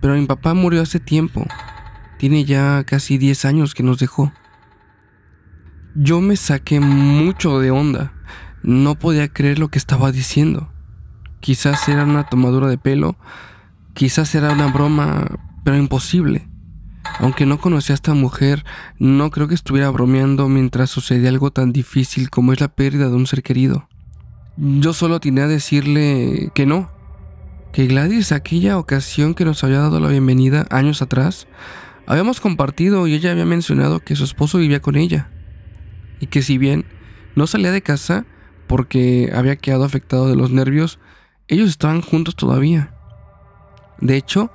pero 0.00 0.14
mi 0.14 0.24
papá 0.26 0.54
murió 0.54 0.80
hace 0.80 1.00
tiempo. 1.00 1.44
Tiene 2.20 2.44
ya 2.44 2.84
casi 2.84 3.18
10 3.18 3.46
años 3.46 3.74
que 3.74 3.82
nos 3.82 3.98
dejó. 3.98 4.32
Yo 5.96 6.20
me 6.20 6.36
saqué 6.36 6.78
mucho 6.78 7.58
de 7.58 7.72
onda. 7.72 8.12
No 8.62 8.94
podía 8.94 9.26
creer 9.26 9.58
lo 9.58 9.70
que 9.70 9.78
estaba 9.78 10.12
diciendo. 10.12 10.72
Quizás 11.40 11.88
era 11.88 12.04
una 12.04 12.28
tomadura 12.28 12.68
de 12.68 12.78
pelo, 12.78 13.16
quizás 13.92 14.32
era 14.36 14.52
una 14.52 14.68
broma, 14.68 15.26
pero 15.64 15.76
imposible. 15.76 16.49
Aunque 17.20 17.46
no 17.46 17.60
conocía 17.60 17.92
a 17.92 17.94
esta 17.94 18.14
mujer, 18.14 18.64
no 18.98 19.30
creo 19.30 19.46
que 19.46 19.54
estuviera 19.54 19.90
bromeando 19.90 20.48
mientras 20.48 20.90
sucedía 20.90 21.28
algo 21.28 21.50
tan 21.50 21.72
difícil 21.72 22.30
como 22.30 22.52
es 22.52 22.60
la 22.60 22.68
pérdida 22.68 23.08
de 23.08 23.14
un 23.14 23.26
ser 23.26 23.42
querido. 23.42 23.88
Yo 24.56 24.92
solo 24.92 25.20
tenía 25.20 25.44
a 25.44 25.48
decirle 25.48 26.50
que 26.54 26.66
no, 26.66 26.90
que 27.72 27.86
Gladys 27.86 28.32
aquella 28.32 28.78
ocasión 28.78 29.34
que 29.34 29.44
nos 29.44 29.62
había 29.62 29.78
dado 29.78 30.00
la 30.00 30.08
bienvenida 30.08 30.66
años 30.70 31.02
atrás 31.02 31.46
Habíamos 32.10 32.40
compartido 32.40 33.06
y 33.06 33.14
ella 33.14 33.30
había 33.30 33.44
mencionado 33.44 34.00
que 34.00 34.16
su 34.16 34.24
esposo 34.24 34.58
vivía 34.58 34.82
con 34.82 34.96
ella 34.96 35.30
y 36.18 36.26
que 36.26 36.42
si 36.42 36.58
bien 36.58 36.84
no 37.36 37.46
salía 37.46 37.70
de 37.70 37.82
casa 37.82 38.26
porque 38.66 39.30
había 39.32 39.54
quedado 39.54 39.84
afectado 39.84 40.28
de 40.28 40.34
los 40.34 40.50
nervios, 40.50 40.98
ellos 41.46 41.68
estaban 41.68 42.02
juntos 42.02 42.34
todavía. 42.34 42.92
De 44.00 44.16
hecho, 44.16 44.50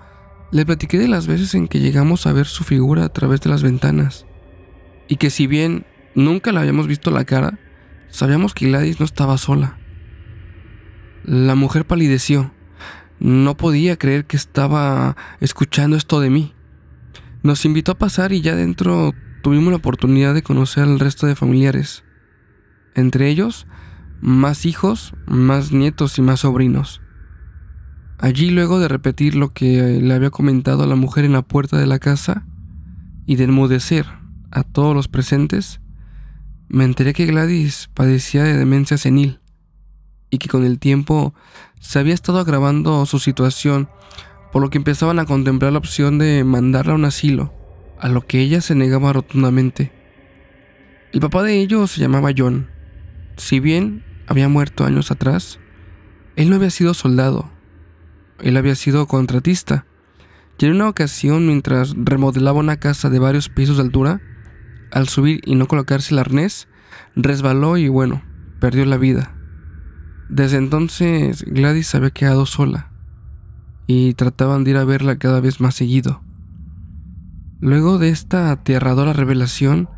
le 0.52 0.66
platiqué 0.66 0.98
de 0.98 1.08
las 1.08 1.28
veces 1.28 1.56
en 1.56 1.68
que 1.68 1.80
llegamos 1.80 2.28
a 2.28 2.34
ver 2.34 2.46
su 2.46 2.64
figura 2.64 3.06
a 3.06 3.10
través 3.10 3.42
de 3.42 3.50
las 3.50 3.64
ventanas 3.64 4.26
y 5.08 5.18
que 5.18 5.30
si 5.30 5.48
bien 5.48 5.86
nunca 6.16 6.52
la 6.52 6.62
habíamos 6.62 6.88
visto 6.88 7.12
la 7.12 7.26
cara, 7.26 7.60
sabíamos 8.10 8.54
que 8.54 8.68
Gladys 8.68 9.00
no 9.00 9.06
estaba 9.06 9.38
sola. 9.38 9.78
La 11.24 11.56
mujer 11.56 11.86
palideció. 11.86 12.52
No 13.20 13.56
podía 13.56 13.98
creer 13.98 14.26
que 14.26 14.38
estaba 14.38 15.16
escuchando 15.40 15.96
esto 15.96 16.20
de 16.20 16.30
mí. 16.30 16.54
Nos 17.44 17.66
invitó 17.66 17.94
a 17.94 17.98
pasar 17.98 18.34
y 18.34 18.42
ya 18.42 18.56
dentro 18.56 19.14
tuvimos 19.42 19.72
la 19.72 19.78
oportunidad 19.78 20.34
de 20.34 20.44
conocer 20.44 20.84
al 20.84 21.00
resto 21.00 21.28
de 21.28 21.36
familiares. 21.36 22.04
Entre 22.94 23.30
ellos, 23.30 23.68
más 24.22 24.66
hijos, 24.66 25.14
más 25.28 25.72
nietos 25.72 26.18
y 26.18 26.22
más 26.22 26.42
sobrinos. 26.42 27.02
Allí 28.18 28.50
luego 28.50 28.80
de 28.80 28.88
repetir 28.88 29.36
lo 29.36 29.52
que 29.52 30.00
le 30.02 30.14
había 30.14 30.30
comentado 30.30 30.84
a 30.84 30.88
la 30.88 30.96
mujer 30.96 31.26
en 31.26 31.34
la 31.34 31.42
puerta 31.42 31.78
de 31.78 31.86
la 31.86 32.00
casa 32.00 32.46
y 33.26 33.36
de 33.36 33.46
enmudecer 33.46 34.06
a 34.52 34.64
todos 34.64 34.96
los 34.96 35.08
presentes, 35.08 35.82
me 36.70 36.86
enteré 36.86 37.14
que 37.14 37.26
Gladys 37.26 37.90
padecía 37.94 38.44
de 38.44 38.58
demencia 38.58 38.98
senil 38.98 39.40
y 40.30 40.38
que 40.38 40.50
con 40.50 40.64
el 40.66 40.80
tiempo 40.80 41.34
se 41.80 42.00
había 42.00 42.14
estado 42.14 42.40
agravando 42.40 43.06
su 43.06 43.20
situación 43.20 43.90
por 44.52 44.62
lo 44.62 44.70
que 44.70 44.78
empezaban 44.78 45.20
a 45.20 45.26
contemplar 45.26 45.74
la 45.74 45.80
opción 45.80 46.18
de 46.18 46.46
mandarla 46.46 46.94
a 46.94 46.96
un 46.96 47.04
asilo, 47.04 47.54
a 48.00 48.08
lo 48.08 48.26
que 48.26 48.40
ella 48.40 48.62
se 48.62 48.74
negaba 48.74 49.12
rotundamente. 49.12 49.92
El 51.12 51.20
papá 51.20 51.44
de 51.44 51.60
ellos 51.60 51.92
se 51.92 52.00
llamaba 52.00 52.32
John. 52.36 52.70
Si 53.36 53.60
bien 53.60 54.06
había 54.28 54.48
muerto 54.48 54.86
años 54.86 55.12
atrás, 55.12 55.60
él 56.38 56.50
no 56.50 56.56
había 56.56 56.70
sido 56.70 56.94
soldado, 56.94 57.52
él 58.40 58.58
había 58.58 58.76
sido 58.76 59.08
contratista. 59.08 59.86
Y 60.58 60.66
en 60.66 60.74
una 60.74 60.90
ocasión, 60.90 61.48
mientras 61.48 61.94
remodelaba 61.98 62.60
una 62.60 62.78
casa 62.78 63.10
de 63.10 63.20
varios 63.20 63.50
pisos 63.50 63.78
de 63.78 63.84
altura, 63.84 64.22
al 64.92 65.10
subir 65.10 65.42
y 65.46 65.56
no 65.56 65.68
colocarse 65.68 66.14
el 66.14 66.20
arnés, 66.20 66.68
resbaló 67.16 67.78
y 67.78 67.90
bueno, 67.90 68.24
perdió 68.60 68.86
la 68.86 68.98
vida. 68.98 69.36
Desde 70.30 70.58
entonces 70.58 71.44
Gladys 71.44 71.94
había 71.94 72.12
quedado 72.12 72.46
sola 72.46 72.92
y 73.88 74.14
trataban 74.14 74.64
de 74.64 74.72
ir 74.72 74.78
a 74.78 74.86
verla 74.86 75.18
cada 75.18 75.40
vez 75.40 75.60
más 75.60 75.76
seguido. 75.76 76.22
Luego 77.60 78.00
de 78.00 78.10
esta 78.10 78.52
aterradora 78.52 79.14
revelación, 79.14 79.90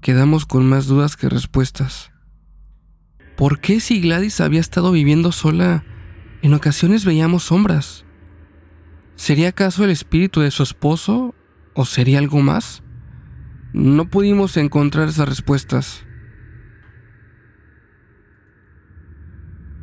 quedamos 0.00 0.46
con 0.46 0.68
más 0.68 0.86
dudas 0.86 1.16
que 1.16 1.28
respuestas. 1.28 2.12
¿Por 3.36 3.60
qué 3.60 3.80
si 3.80 4.00
Gladys 4.00 4.40
había 4.40 4.60
estado 4.60 4.92
viviendo 4.92 5.30
sola, 5.30 5.84
en 6.42 6.54
ocasiones 6.54 7.04
veíamos 7.04 7.44
sombras? 7.44 8.04
¿Sería 9.14 9.48
acaso 9.48 9.84
el 9.84 9.90
espíritu 9.90 10.40
de 10.40 10.50
su 10.50 10.62
esposo 10.62 11.34
o 11.74 11.84
sería 11.84 12.18
algo 12.18 12.40
más? 12.40 12.82
No 13.72 14.08
pudimos 14.08 14.56
encontrar 14.56 15.08
esas 15.08 15.28
respuestas. 15.28 16.04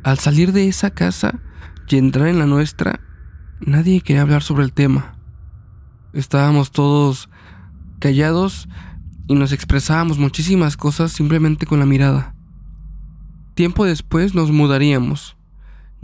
Al 0.02 0.18
salir 0.18 0.52
de 0.52 0.68
esa 0.68 0.90
casa 0.90 1.40
y 1.88 1.96
entrar 1.96 2.28
en 2.28 2.38
la 2.38 2.46
nuestra, 2.46 3.00
Nadie 3.66 4.02
quería 4.02 4.22
hablar 4.22 4.42
sobre 4.42 4.64
el 4.64 4.74
tema. 4.74 5.16
Estábamos 6.12 6.70
todos 6.70 7.30
callados 7.98 8.68
y 9.26 9.34
nos 9.34 9.52
expresábamos 9.52 10.18
muchísimas 10.18 10.76
cosas 10.76 11.12
simplemente 11.12 11.64
con 11.64 11.78
la 11.78 11.86
mirada. 11.86 12.34
Tiempo 13.54 13.86
después 13.86 14.34
nos 14.34 14.50
mudaríamos. 14.50 15.38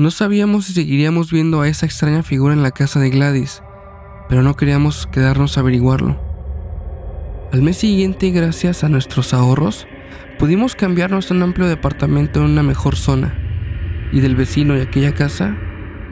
No 0.01 0.11
sabíamos 0.11 0.65
si 0.65 0.73
seguiríamos 0.73 1.31
viendo 1.31 1.61
a 1.61 1.69
esa 1.69 1.85
extraña 1.85 2.23
figura 2.23 2.55
en 2.55 2.63
la 2.63 2.71
casa 2.71 2.99
de 3.01 3.11
Gladys, 3.11 3.63
pero 4.31 4.41
no 4.41 4.57
queríamos 4.57 5.07
quedarnos 5.07 5.59
a 5.59 5.61
averiguarlo. 5.61 6.19
Al 7.53 7.61
mes 7.61 7.77
siguiente, 7.77 8.31
gracias 8.31 8.83
a 8.83 8.89
nuestros 8.89 9.35
ahorros, 9.35 9.87
pudimos 10.39 10.75
cambiarnos 10.75 11.31
a 11.31 11.35
un 11.35 11.43
amplio 11.43 11.69
departamento 11.69 12.41
en 12.41 12.47
una 12.47 12.63
mejor 12.63 12.97
zona, 12.97 13.35
y 14.11 14.21
del 14.21 14.37
vecino 14.37 14.73
de 14.73 14.85
aquella 14.85 15.15
casa 15.15 15.55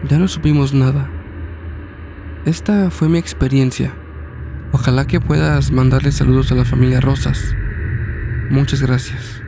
ya 0.07 0.19
no 0.19 0.29
supimos 0.29 0.75
nada. 0.75 1.11
Esta 2.45 2.91
fue 2.91 3.09
mi 3.09 3.17
experiencia. 3.17 3.95
Ojalá 4.73 5.07
que 5.07 5.19
puedas 5.19 5.73
mandarle 5.73 6.13
saludos 6.13 6.53
a 6.53 6.57
la 6.57 6.67
familia 6.67 7.01
Rosas. 7.01 7.55
Muchas 8.51 8.83
gracias. 8.83 9.43